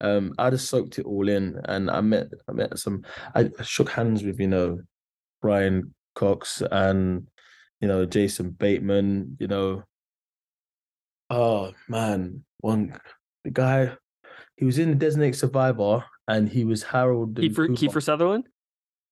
Um, 0.00 0.34
I 0.36 0.50
just 0.50 0.68
soaked 0.68 0.98
it 0.98 1.06
all 1.06 1.28
in, 1.28 1.60
and 1.66 1.88
I 1.88 2.00
met, 2.00 2.26
I 2.48 2.52
met 2.52 2.76
some. 2.78 3.02
I 3.34 3.48
shook 3.62 3.90
hands 3.90 4.24
with, 4.24 4.40
you 4.40 4.48
know, 4.48 4.80
Brian 5.40 5.94
Cox 6.16 6.62
and 6.72 7.28
you 7.80 7.88
know 7.88 8.06
Jason 8.06 8.50
Bateman. 8.50 9.36
You 9.38 9.48
know, 9.48 9.82
oh 11.30 11.72
man, 11.88 12.44
one 12.60 12.98
the 13.44 13.50
guy 13.50 13.92
he 14.56 14.64
was 14.64 14.78
in 14.78 14.90
the 14.90 14.94
Designated 14.94 15.36
Survivor 15.36 16.04
and 16.28 16.48
he 16.48 16.64
was 16.64 16.82
Harold 16.82 17.34
Kiefer, 17.34 17.68
Kiefer 17.68 18.02
Sutherland. 18.02 18.48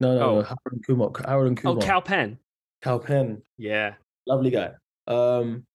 No, 0.01 0.19
no, 0.19 0.21
oh. 0.21 0.35
no, 0.37 0.43
Harold 0.43 0.59
and 0.73 0.87
Kumar. 0.87 1.11
Harold 1.25 1.47
and 1.49 1.57
Kumar. 1.57 1.77
Oh, 1.77 1.87
Kal 1.87 2.03
Penn. 2.03 2.39
Kal 2.83 2.99
Penn. 2.99 3.43
Yeah, 3.59 3.95
lovely 4.27 4.51
guy. 4.51 4.71
Um, 5.07 5.67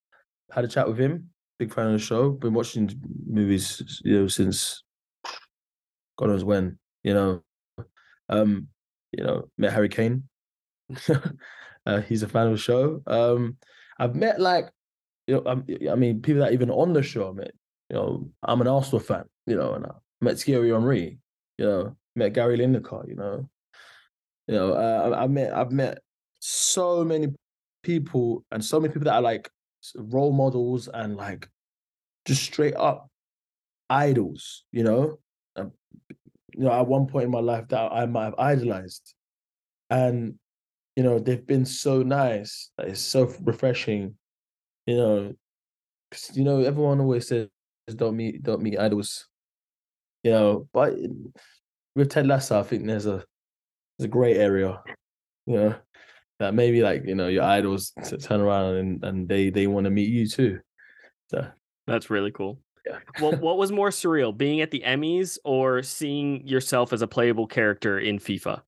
had 0.52 0.66
a 0.66 0.68
chat 0.68 0.88
with 0.88 1.00
him. 1.00 1.30
Big 1.58 1.74
fan 1.74 1.88
of 1.88 1.94
the 1.94 2.00
show. 2.00 2.32
Been 2.32 2.54
watching 2.54 2.90
movies, 3.28 4.02
you 4.04 4.22
know, 4.22 4.28
since 4.28 4.84
God 6.18 6.30
knows 6.30 6.44
when. 6.44 6.78
You 7.04 7.14
know, 7.14 7.42
um, 8.28 8.68
you 9.12 9.24
know, 9.24 9.50
met 9.58 9.74
Harry 9.74 9.90
Kane. 9.90 10.24
uh, 11.90 12.02
he's 12.02 12.24
a 12.24 12.28
fan 12.28 12.48
of 12.48 12.54
the 12.54 12.58
show. 12.58 13.02
Um, 13.08 13.58
I've 13.98 14.16
met 14.16 14.40
like, 14.40 14.70
you 15.28 15.36
know, 15.36 15.44
um, 15.46 15.66
I 15.92 15.96
mean, 15.96 16.22
people 16.22 16.42
that 16.42 16.54
even 16.54 16.70
on 16.70 16.94
the 16.94 17.04
show. 17.04 17.30
I 17.30 17.34
met 17.34 17.52
you 17.90 17.96
know, 17.96 18.30
I'm 18.44 18.62
an 18.62 18.68
Arsenal 18.68 19.00
fan, 19.00 19.26
you 19.48 19.56
know, 19.56 19.74
and 19.74 19.86
I 19.86 19.92
met 20.22 20.40
Thierry 20.40 20.70
Henry, 20.70 21.18
you 21.58 21.66
know, 21.66 21.96
met 22.16 22.34
Gary 22.34 22.58
Lineker, 22.58 23.08
you 23.08 23.16
know. 23.16 23.50
You 24.48 24.56
know, 24.56 24.74
uh, 24.74 25.16
I, 25.16 25.24
I 25.24 25.28
met 25.28 25.54
I've 25.54 25.72
met 25.72 26.00
so 26.40 27.04
many 27.04 27.28
people 27.84 28.46
and 28.52 28.64
so 28.64 28.80
many 28.80 28.94
people 28.94 29.06
that 29.06 29.16
are 29.16 29.22
like 29.22 29.50
role 29.96 30.32
models 30.32 30.88
and 30.88 31.16
like 31.16 31.48
just 32.26 32.44
straight 32.44 32.76
up 32.76 33.10
idols, 33.90 34.66
you 34.72 34.84
know. 34.84 35.20
Um, 35.56 35.72
you 36.54 36.66
know, 36.66 36.72
at 36.72 36.88
one 36.88 37.08
point 37.08 37.26
in 37.26 37.32
my 37.32 37.40
life 37.40 37.68
that 37.70 37.92
I 37.92 38.06
might 38.06 38.26
have 38.26 38.36
idolized. 38.38 39.14
And, 39.90 40.36
you 40.96 41.04
know, 41.04 41.20
they've 41.20 41.46
been 41.46 41.66
so 41.66 42.02
nice. 42.02 42.72
It's 42.78 43.02
so 43.02 43.34
refreshing, 43.44 44.16
you 44.86 44.98
know, 44.98 45.34
because, 46.10 46.36
you 46.36 46.44
know, 46.44 46.62
everyone 46.62 47.00
always 47.00 47.28
says 47.28 47.48
don't 47.96 48.16
meet 48.16 48.44
don't 48.44 48.62
meet 48.62 48.80
idols. 48.80 49.28
You 50.24 50.32
know, 50.32 50.68
but 50.74 50.96
with 51.96 52.10
Ted 52.10 52.28
Lasso, 52.28 52.60
I 52.60 52.64
think 52.64 52.86
there's 52.86 53.06
a 53.06 53.24
there's 53.98 54.06
a 54.06 54.08
great 54.08 54.38
area. 54.38 54.82
You 55.46 55.56
know, 55.56 55.76
that 56.40 56.54
maybe 56.54 56.82
like 56.82 57.04
you 57.06 57.16
know 57.16 57.28
your 57.28 57.44
idols 57.44 57.94
turn 58.22 58.42
around 58.42 58.76
and 58.76 59.04
and 59.04 59.30
they 59.30 59.50
they 59.50 59.68
want 59.68 59.86
to 59.86 59.92
meet 59.92 60.10
you 60.10 60.28
too. 60.28 60.60
So 61.30 61.48
that's 61.88 62.10
really 62.10 62.32
cool. 62.32 62.60
Yeah. 62.86 63.00
well, 63.22 63.36
what 63.40 63.58
was 63.58 63.72
more 63.72 63.90
surreal, 63.90 64.36
being 64.36 64.62
at 64.62 64.72
the 64.72 64.84
Emmys 64.86 65.38
or 65.44 65.84
seeing 65.84 66.46
yourself 66.48 66.94
as 66.94 67.02
a 67.02 67.08
playable 67.08 67.48
character 67.48 68.00
in 68.00 68.20
FIFA? 68.20 68.62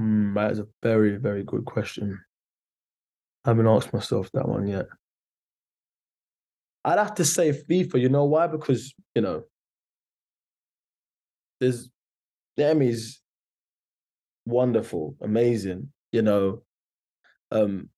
Mm, 0.00 0.34
that 0.34 0.52
is 0.52 0.58
a 0.60 0.66
very 0.82 1.16
very 1.16 1.42
good 1.44 1.64
question. 1.64 2.20
I 3.44 3.50
haven't 3.50 3.66
asked 3.66 3.92
myself 3.92 4.30
that 4.32 4.48
one 4.48 4.66
yet. 4.66 4.86
I'd 6.84 6.98
have 6.98 7.14
to 7.16 7.24
say 7.24 7.52
FIFA. 7.52 8.00
You 8.00 8.08
know 8.08 8.24
why? 8.24 8.46
Because 8.46 8.94
you 9.14 9.22
know, 9.22 9.44
there's 11.60 11.90
the 12.56 12.64
Emmys 12.64 13.18
wonderful, 14.46 15.16
amazing. 15.20 15.92
You 16.12 16.22
know, 16.22 16.62
um, 17.50 17.90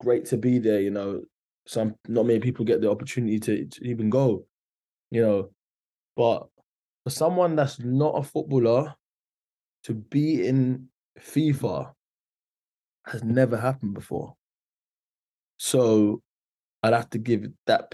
great 0.00 0.26
to 0.26 0.36
be 0.36 0.58
there. 0.58 0.80
You 0.80 0.90
know, 0.90 1.22
some 1.66 1.94
not 2.08 2.26
many 2.26 2.40
people 2.40 2.64
get 2.64 2.80
the 2.80 2.90
opportunity 2.90 3.40
to, 3.40 3.66
to 3.66 3.84
even 3.88 4.10
go. 4.10 4.46
You 5.10 5.22
know, 5.22 5.50
but 6.16 6.46
for 7.04 7.10
someone 7.10 7.56
that's 7.56 7.78
not 7.80 8.18
a 8.18 8.22
footballer 8.22 8.94
to 9.84 9.94
be 9.94 10.46
in 10.46 10.88
FIFA 11.20 11.92
has 13.06 13.22
never 13.22 13.56
happened 13.56 13.94
before. 13.94 14.34
So 15.56 16.22
I'd 16.82 16.92
have 16.92 17.10
to 17.10 17.18
give 17.18 17.46
that 17.66 17.92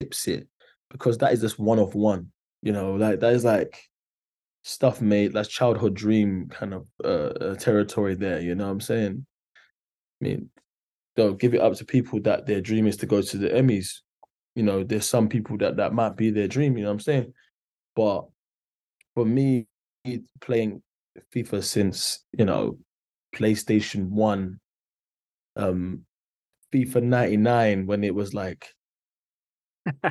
it 0.00 0.48
because 0.90 1.18
that 1.18 1.32
is 1.32 1.40
just 1.40 1.58
one 1.58 1.78
of 1.78 1.94
one. 1.94 2.30
You 2.62 2.72
know, 2.72 2.94
like 2.94 3.20
that 3.20 3.32
is 3.32 3.44
like 3.44 3.78
stuff 4.62 5.00
made 5.00 5.32
that's 5.32 5.48
childhood 5.48 5.94
dream 5.94 6.48
kind 6.48 6.72
of 6.72 6.86
uh, 7.04 7.32
uh, 7.44 7.54
territory 7.56 8.14
there. 8.14 8.40
You 8.40 8.54
know 8.54 8.64
what 8.64 8.72
I'm 8.72 8.80
saying? 8.80 9.26
I 10.20 10.24
mean, 10.24 10.50
they'll 11.14 11.34
give 11.34 11.54
it 11.54 11.60
up 11.60 11.74
to 11.74 11.84
people 11.84 12.20
that 12.22 12.46
their 12.46 12.60
dream 12.60 12.86
is 12.86 12.96
to 12.98 13.06
go 13.06 13.20
to 13.20 13.38
the 13.38 13.48
Emmys. 13.48 14.00
You 14.54 14.62
know, 14.62 14.84
there's 14.84 15.06
some 15.06 15.28
people 15.28 15.58
that 15.58 15.76
that 15.76 15.92
might 15.92 16.16
be 16.16 16.30
their 16.30 16.48
dream. 16.48 16.76
You 16.76 16.84
know 16.84 16.90
what 16.90 16.94
I'm 16.94 17.00
saying? 17.00 17.32
But 17.94 18.26
for 19.14 19.24
me, 19.24 19.66
playing 20.40 20.82
FIFA 21.34 21.62
since 21.62 22.24
you 22.36 22.44
know 22.44 22.78
PlayStation 23.34 24.08
One, 24.08 24.60
um, 25.56 26.04
FIFA 26.72 27.02
99 27.02 27.86
when 27.86 28.04
it 28.04 28.14
was 28.14 28.34
like 28.34 28.68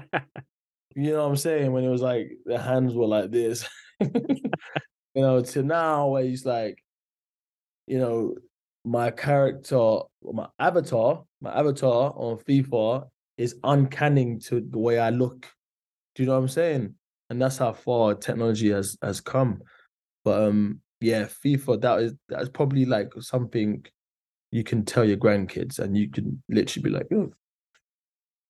you 0.96 1.12
know 1.12 1.24
what 1.24 1.30
I'm 1.30 1.36
saying? 1.36 1.72
When 1.72 1.84
it 1.84 1.90
was 1.90 2.02
like 2.02 2.32
the 2.46 2.60
hands 2.60 2.94
were 2.94 3.08
like 3.08 3.32
this, 3.32 3.68
you 4.00 4.12
know, 5.16 5.42
to 5.42 5.64
now 5.64 6.10
where 6.10 6.24
he's 6.24 6.46
like, 6.46 6.78
you 7.88 7.98
know, 7.98 8.36
my 8.86 9.12
character, 9.12 10.00
my 10.22 10.48
avatar, 10.60 11.24
my 11.42 11.58
avatar 11.58 12.14
on 12.16 12.38
FIFA 12.38 13.08
is 13.38 13.56
uncanny 13.64 14.38
to 14.38 14.62
the 14.62 14.78
way 14.78 15.00
I 15.00 15.10
look. 15.10 15.48
Do 16.16 16.24
you 16.24 16.28
know 16.28 16.34
what 16.34 16.44
I'm 16.44 16.50
saying? 16.50 16.96
And 17.30 17.42
that's 17.42 17.58
how 17.58 17.74
far 17.74 18.14
technology 18.14 18.70
has 18.70 18.98
has 19.02 19.22
come. 19.22 19.62
But 20.24 20.44
um, 20.44 20.82
yeah, 21.04 21.26
FIFA 21.26 21.82
that 21.82 22.00
is 22.00 22.14
that's 22.30 22.50
probably 22.50 22.86
like 22.86 23.12
something 23.20 23.86
you 24.52 24.64
can 24.64 24.86
tell 24.86 25.04
your 25.04 25.18
grandkids, 25.18 25.80
and 25.80 25.98
you 25.98 26.10
can 26.10 26.42
literally 26.50 26.84
be 26.84 26.96
like, 26.96 27.08
oh, 27.14 27.32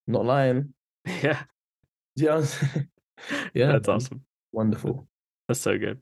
not 0.07 0.25
lying. 0.25 0.73
Yeah. 1.21 1.43
Yeah. 2.15 2.45
yeah. 3.53 3.73
That's 3.73 3.89
awesome. 3.89 4.21
Wonderful. 4.53 5.07
That's 5.47 5.59
so 5.59 5.77
good. 5.77 5.99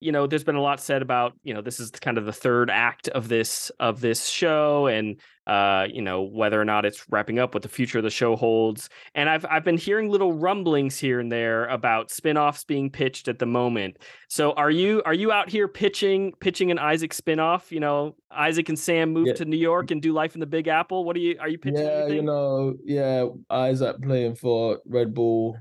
You 0.00 0.12
know, 0.12 0.26
there's 0.26 0.44
been 0.44 0.54
a 0.56 0.62
lot 0.62 0.80
said 0.80 1.02
about, 1.02 1.32
you 1.42 1.52
know, 1.52 1.60
this 1.60 1.80
is 1.80 1.90
kind 1.90 2.18
of 2.18 2.24
the 2.24 2.32
third 2.32 2.70
act 2.70 3.08
of 3.08 3.28
this 3.28 3.70
of 3.80 4.00
this 4.00 4.28
show, 4.28 4.86
and 4.86 5.20
uh, 5.46 5.86
you 5.90 6.02
know, 6.02 6.22
whether 6.22 6.60
or 6.60 6.64
not 6.64 6.84
it's 6.84 7.04
wrapping 7.10 7.38
up, 7.38 7.54
what 7.54 7.62
the 7.62 7.68
future 7.68 7.98
of 7.98 8.04
the 8.04 8.10
show 8.10 8.36
holds. 8.36 8.88
And 9.14 9.28
I've 9.28 9.44
I've 9.48 9.64
been 9.64 9.78
hearing 9.78 10.08
little 10.10 10.32
rumblings 10.32 10.98
here 10.98 11.20
and 11.20 11.32
there 11.32 11.64
about 11.66 12.10
spin-offs 12.10 12.64
being 12.64 12.90
pitched 12.90 13.28
at 13.28 13.38
the 13.38 13.46
moment. 13.46 13.96
So 14.28 14.52
are 14.52 14.70
you 14.70 15.02
are 15.04 15.14
you 15.14 15.32
out 15.32 15.48
here 15.48 15.66
pitching 15.68 16.32
pitching 16.40 16.70
an 16.70 16.78
Isaac 16.78 17.12
spin-off? 17.14 17.72
You 17.72 17.80
know, 17.80 18.14
Isaac 18.30 18.68
and 18.68 18.78
Sam 18.78 19.12
move 19.12 19.28
Yeah. 19.28 19.34
to 19.34 19.44
New 19.46 19.56
York 19.56 19.90
and 19.90 20.00
do 20.02 20.12
life 20.12 20.34
in 20.34 20.40
the 20.40 20.46
Big 20.46 20.68
Apple. 20.68 21.04
What 21.04 21.16
are 21.16 21.20
you 21.20 21.36
are 21.40 21.48
you 21.48 21.58
pitching? 21.58 21.80
Yeah, 21.80 21.90
anything? 22.02 22.16
you 22.16 22.22
know, 22.22 22.74
yeah, 22.84 23.26
Isaac 23.50 24.00
playing 24.02 24.36
for 24.36 24.80
Red 24.86 25.14
Bull. 25.14 25.56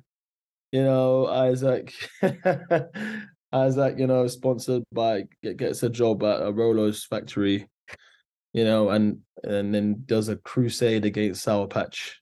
You 0.74 0.84
know, 0.84 1.28
Isaac, 1.28 1.94
Isaac, 3.54 3.96
you 3.98 4.08
know, 4.08 4.28
sponsored 4.28 4.84
by 4.92 5.26
gets 5.42 5.84
a 5.84 5.90
job 5.90 6.24
at 6.24 6.42
a 6.42 6.52
Rolos 6.52 7.08
factory. 7.08 7.68
You 8.54 8.64
know, 8.64 8.90
and 8.90 9.20
and 9.44 9.74
then 9.74 10.04
does 10.06 10.30
a 10.30 10.36
crusade 10.36 11.06
against 11.06 11.44
Sour 11.44 11.68
Patch 11.68 12.20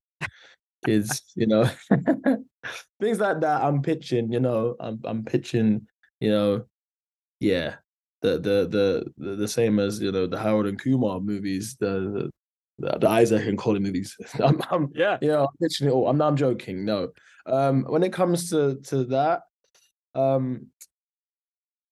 Kids. 0.85 1.23
You 1.35 1.47
know, 1.47 1.69
things 2.99 3.19
like 3.19 3.41
that. 3.41 3.63
I'm 3.63 3.81
pitching. 3.81 4.31
You 4.31 4.39
know, 4.39 4.75
I'm 4.79 4.99
I'm 5.05 5.23
pitching. 5.23 5.87
You 6.19 6.29
know, 6.31 6.65
yeah, 7.39 7.75
the 8.21 8.33
the 8.33 8.67
the 8.67 9.05
the, 9.17 9.35
the 9.35 9.47
same 9.47 9.79
as 9.79 10.01
you 10.01 10.11
know 10.11 10.27
the 10.27 10.39
Harold 10.39 10.65
and 10.65 10.79
Kumar 10.79 11.19
movies. 11.19 11.77
The 11.79 12.29
the, 12.79 12.97
the 12.99 13.09
Isaac 13.09 13.47
and 13.47 13.57
Colin 13.57 13.83
movies. 13.83 14.17
I'm, 14.43 14.61
I'm 14.69 14.89
yeah, 14.93 15.17
you 15.21 15.29
know, 15.29 15.43
I'm 15.45 15.57
pitching 15.61 15.87
it 15.87 15.91
all. 15.91 16.09
I'm 16.09 16.17
not 16.17 16.29
I'm 16.29 16.35
joking. 16.35 16.85
No. 16.85 17.09
Um, 17.45 17.83
when 17.83 18.03
it 18.03 18.11
comes 18.11 18.49
to 18.49 18.75
to 18.87 19.05
that, 19.05 19.41
um, 20.15 20.67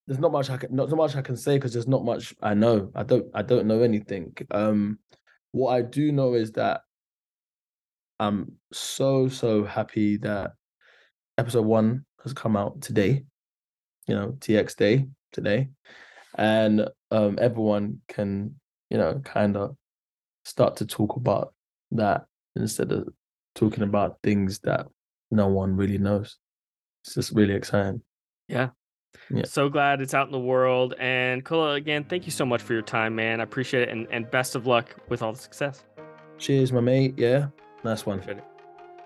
there's 0.07 0.19
not 0.19 0.31
much 0.31 0.49
I 0.49 0.57
can 0.57 0.75
not 0.75 0.89
so 0.89 0.95
much 0.95 1.15
I 1.15 1.21
can 1.21 1.37
say 1.37 1.55
because 1.55 1.73
there's 1.73 1.87
not 1.87 2.03
much 2.03 2.33
I 2.41 2.53
know. 2.53 2.91
I 2.95 3.03
don't 3.03 3.25
I 3.33 3.41
don't 3.41 3.67
know 3.67 3.81
anything. 3.81 4.35
Um, 4.51 4.99
what 5.51 5.73
I 5.73 5.81
do 5.81 6.11
know 6.11 6.33
is 6.33 6.51
that 6.53 6.81
I'm 8.19 8.53
so 8.71 9.29
so 9.29 9.63
happy 9.63 10.17
that 10.17 10.53
episode 11.37 11.65
one 11.65 12.05
has 12.23 12.33
come 12.33 12.57
out 12.57 12.81
today. 12.81 13.23
You 14.07 14.15
know, 14.15 14.35
TX 14.39 14.75
Day 14.75 15.07
today, 15.31 15.69
and 16.37 16.89
um, 17.11 17.37
everyone 17.39 18.01
can 18.09 18.55
you 18.89 18.97
know 18.97 19.21
kind 19.23 19.55
of 19.55 19.77
start 20.43 20.75
to 20.77 20.85
talk 20.85 21.15
about 21.15 21.53
that 21.91 22.25
instead 22.55 22.91
of 22.91 23.07
talking 23.55 23.83
about 23.83 24.17
things 24.23 24.59
that 24.59 24.87
no 25.31 25.47
one 25.47 25.75
really 25.75 25.97
knows. 25.97 26.37
It's 27.05 27.15
just 27.15 27.31
really 27.31 27.53
exciting. 27.53 28.01
Yeah. 28.47 28.69
Yeah. 29.29 29.43
So 29.45 29.69
glad 29.69 30.01
it's 30.01 30.13
out 30.13 30.27
in 30.27 30.31
the 30.31 30.39
world. 30.39 30.93
And 30.99 31.43
Kola, 31.43 31.73
again, 31.73 32.03
thank 32.03 32.25
you 32.25 32.31
so 32.31 32.45
much 32.45 32.61
for 32.61 32.73
your 32.73 32.81
time, 32.81 33.15
man. 33.15 33.39
I 33.39 33.43
appreciate 33.43 33.83
it. 33.83 33.89
And, 33.89 34.07
and 34.11 34.29
best 34.29 34.55
of 34.55 34.67
luck 34.67 34.95
with 35.09 35.21
all 35.21 35.33
the 35.33 35.39
success. 35.39 35.83
Cheers, 36.37 36.71
my 36.71 36.81
mate. 36.81 37.15
Yeah, 37.17 37.47
nice 37.83 38.05
one. 38.05 38.21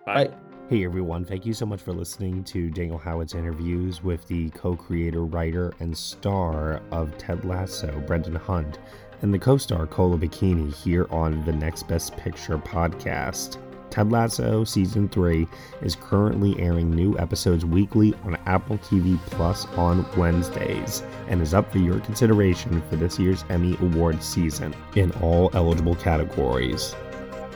Bye. 0.06 0.32
Hey 0.70 0.84
everyone, 0.84 1.24
thank 1.24 1.46
you 1.46 1.54
so 1.54 1.66
much 1.66 1.82
for 1.82 1.94
listening 1.94 2.44
to 2.44 2.70
Daniel 2.70 2.98
Howitt's 2.98 3.36
interviews 3.36 4.04
with 4.04 4.26
the 4.28 4.50
co 4.50 4.76
creator, 4.76 5.24
writer, 5.24 5.72
and 5.80 5.98
star 5.98 6.82
of 6.92 7.18
Ted 7.18 7.46
Lasso, 7.46 8.04
Brendan 8.06 8.36
Hunt, 8.36 8.80
and 9.22 9.34
the 9.34 9.40
co 9.40 9.56
star, 9.56 9.88
Kola 9.88 10.18
Bokinni, 10.18 10.74
here 10.74 11.08
on 11.10 11.46
the 11.46 11.54
Next 11.54 11.88
Best 11.88 12.18
Picture 12.18 12.58
podcast. 12.58 13.58
Ted 13.90 14.12
Lasso 14.12 14.64
Season 14.64 15.08
3 15.10 15.48
is 15.82 15.96
currently 15.96 16.60
airing 16.60 16.92
new 16.92 17.18
episodes 17.18 17.66
weekly 17.66 18.14
on 18.24 18.36
Apple 18.46 18.78
TV 18.78 19.20
Plus 19.28 19.66
on 19.76 20.06
Wednesdays 20.18 21.04
and 21.28 21.42
is 21.42 21.54
up 21.54 21.72
for 21.72 21.80
your 21.80 22.00
consideration 22.02 22.82
for 22.90 22.96
this 22.96 23.18
year's 23.20 23.44
Emmy 23.50 23.78
Awards 23.82 24.26
season 24.26 24.76
in 24.96 25.12
all 25.22 25.50
eligible 25.54 25.96
categories. 25.96 26.96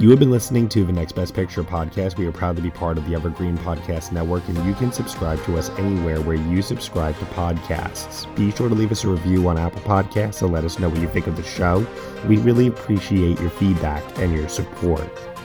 You 0.01 0.09
have 0.09 0.17
been 0.17 0.31
listening 0.31 0.67
to 0.69 0.83
the 0.83 0.91
Next 0.91 1.11
Best 1.11 1.35
Picture 1.35 1.63
podcast. 1.63 2.17
We 2.17 2.25
are 2.25 2.31
proud 2.31 2.55
to 2.55 2.61
be 2.61 2.71
part 2.71 2.97
of 2.97 3.07
the 3.07 3.13
Evergreen 3.13 3.55
Podcast 3.55 4.11
Network, 4.11 4.47
and 4.47 4.57
you 4.65 4.73
can 4.73 4.91
subscribe 4.91 5.43
to 5.43 5.59
us 5.59 5.69
anywhere 5.77 6.19
where 6.21 6.37
you 6.37 6.63
subscribe 6.63 7.15
to 7.19 7.25
podcasts. 7.25 8.33
Be 8.35 8.49
sure 8.49 8.67
to 8.67 8.73
leave 8.73 8.91
us 8.91 9.03
a 9.03 9.09
review 9.09 9.47
on 9.47 9.59
Apple 9.59 9.81
Podcasts 9.81 10.41
and 10.41 10.51
let 10.51 10.63
us 10.63 10.79
know 10.79 10.89
what 10.89 10.99
you 10.99 11.07
think 11.09 11.27
of 11.27 11.35
the 11.35 11.43
show. 11.43 11.85
We 12.27 12.37
really 12.37 12.65
appreciate 12.65 13.39
your 13.39 13.51
feedback 13.51 14.03
and 14.17 14.33
your 14.33 14.49
support, 14.49 15.07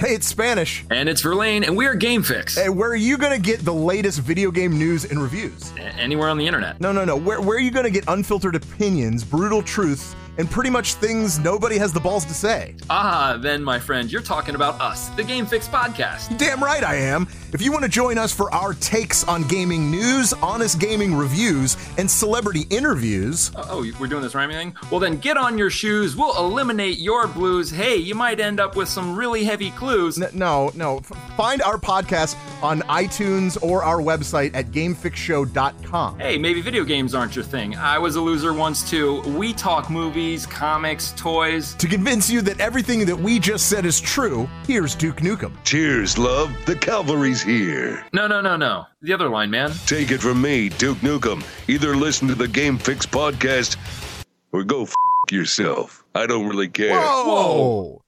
Hey, 0.00 0.14
it's 0.14 0.26
Spanish. 0.26 0.82
And 0.88 1.10
it's 1.10 1.20
Verlaine, 1.20 1.62
and 1.62 1.76
we're 1.76 1.94
Game 1.94 2.22
Fix. 2.22 2.56
Hey, 2.56 2.70
where 2.70 2.88
are 2.88 2.96
you 2.96 3.18
going 3.18 3.32
to 3.32 3.38
get 3.38 3.60
the 3.60 3.74
latest 3.74 4.20
video 4.20 4.50
game 4.50 4.78
news 4.78 5.04
and 5.04 5.20
reviews? 5.22 5.72
A- 5.76 5.80
anywhere 5.80 6.30
on 6.30 6.38
the 6.38 6.46
internet. 6.46 6.80
No, 6.80 6.90
no, 6.90 7.04
no. 7.04 7.14
Where, 7.16 7.38
where 7.38 7.58
are 7.58 7.60
you 7.60 7.70
going 7.70 7.84
to 7.84 7.90
get 7.90 8.04
unfiltered 8.08 8.54
opinions, 8.54 9.24
brutal 9.24 9.62
truths, 9.62 10.16
and 10.38 10.50
pretty 10.50 10.70
much 10.70 10.94
things 10.94 11.38
nobody 11.38 11.76
has 11.76 11.92
the 11.92 12.00
balls 12.00 12.24
to 12.24 12.32
say? 12.32 12.76
Ah, 12.88 13.36
then, 13.42 13.62
my 13.62 13.78
friend, 13.78 14.10
you're 14.10 14.22
talking 14.22 14.54
about 14.54 14.80
us, 14.80 15.10
the 15.10 15.22
Game 15.22 15.44
Fix 15.44 15.68
podcast. 15.68 16.38
Damn 16.38 16.64
right 16.64 16.82
I 16.82 16.94
am. 16.94 17.28
If 17.52 17.60
you 17.62 17.72
want 17.72 17.82
to 17.82 17.88
join 17.88 18.16
us 18.16 18.32
for 18.32 18.52
our 18.54 18.74
takes 18.74 19.24
on 19.24 19.42
gaming 19.42 19.90
news, 19.90 20.32
honest 20.34 20.78
gaming 20.78 21.14
reviews, 21.14 21.76
and 21.98 22.08
celebrity 22.08 22.64
interviews. 22.70 23.50
Oh, 23.56 23.84
we're 23.98 24.06
doing 24.06 24.22
this 24.22 24.36
rhyming 24.36 24.56
thing? 24.56 24.76
Well, 24.90 25.00
then 25.00 25.16
get 25.16 25.36
on 25.36 25.58
your 25.58 25.68
shoes. 25.70 26.14
We'll 26.14 26.36
eliminate 26.38 26.98
your 26.98 27.26
blues. 27.26 27.68
Hey, 27.68 27.96
you 27.96 28.14
might 28.14 28.38
end 28.38 28.60
up 28.60 28.76
with 28.76 28.88
some 28.88 29.16
really 29.16 29.42
heavy 29.42 29.72
clues. 29.72 30.20
N- 30.20 30.30
no, 30.32 30.70
no. 30.76 30.98
F- 30.98 31.36
find 31.36 31.60
our 31.62 31.76
podcast 31.76 32.36
on 32.62 32.82
iTunes 32.82 33.60
or 33.62 33.82
our 33.82 33.98
website 33.98 34.54
at 34.54 34.66
gamefixshow.com. 34.66 36.18
Hey, 36.20 36.38
maybe 36.38 36.60
video 36.60 36.84
games 36.84 37.14
aren't 37.14 37.34
your 37.34 37.44
thing. 37.44 37.74
I 37.74 37.98
was 37.98 38.14
a 38.16 38.20
loser 38.20 38.52
once 38.52 38.88
too. 38.88 39.22
We 39.36 39.52
talk 39.52 39.90
movies, 39.90 40.46
comics, 40.46 41.12
toys. 41.16 41.74
To 41.74 41.88
convince 41.88 42.30
you 42.30 42.42
that 42.42 42.60
everything 42.60 43.04
that 43.06 43.16
we 43.16 43.38
just 43.40 43.68
said 43.68 43.84
is 43.84 44.00
true, 44.00 44.48
here's 44.66 44.94
Duke 44.94 45.16
Nukem. 45.16 45.52
Cheers, 45.64 46.16
love. 46.16 46.52
The 46.66 46.76
cavalry's 46.76 47.39
here. 47.42 48.04
No, 48.12 48.26
no, 48.26 48.40
no, 48.40 48.56
no. 48.56 48.86
The 49.02 49.12
other 49.12 49.28
line, 49.28 49.50
man. 49.50 49.72
Take 49.86 50.10
it 50.10 50.20
from 50.20 50.40
me, 50.40 50.68
Duke 50.68 50.98
Nukem. 50.98 51.44
Either 51.68 51.96
listen 51.96 52.28
to 52.28 52.34
the 52.34 52.48
Game 52.48 52.78
Fix 52.78 53.06
podcast 53.06 53.76
or 54.52 54.64
go 54.64 54.82
f 54.82 54.92
yourself. 55.30 56.04
I 56.14 56.26
don't 56.26 56.48
really 56.48 56.68
care. 56.68 56.98
Whoa! 56.98 58.02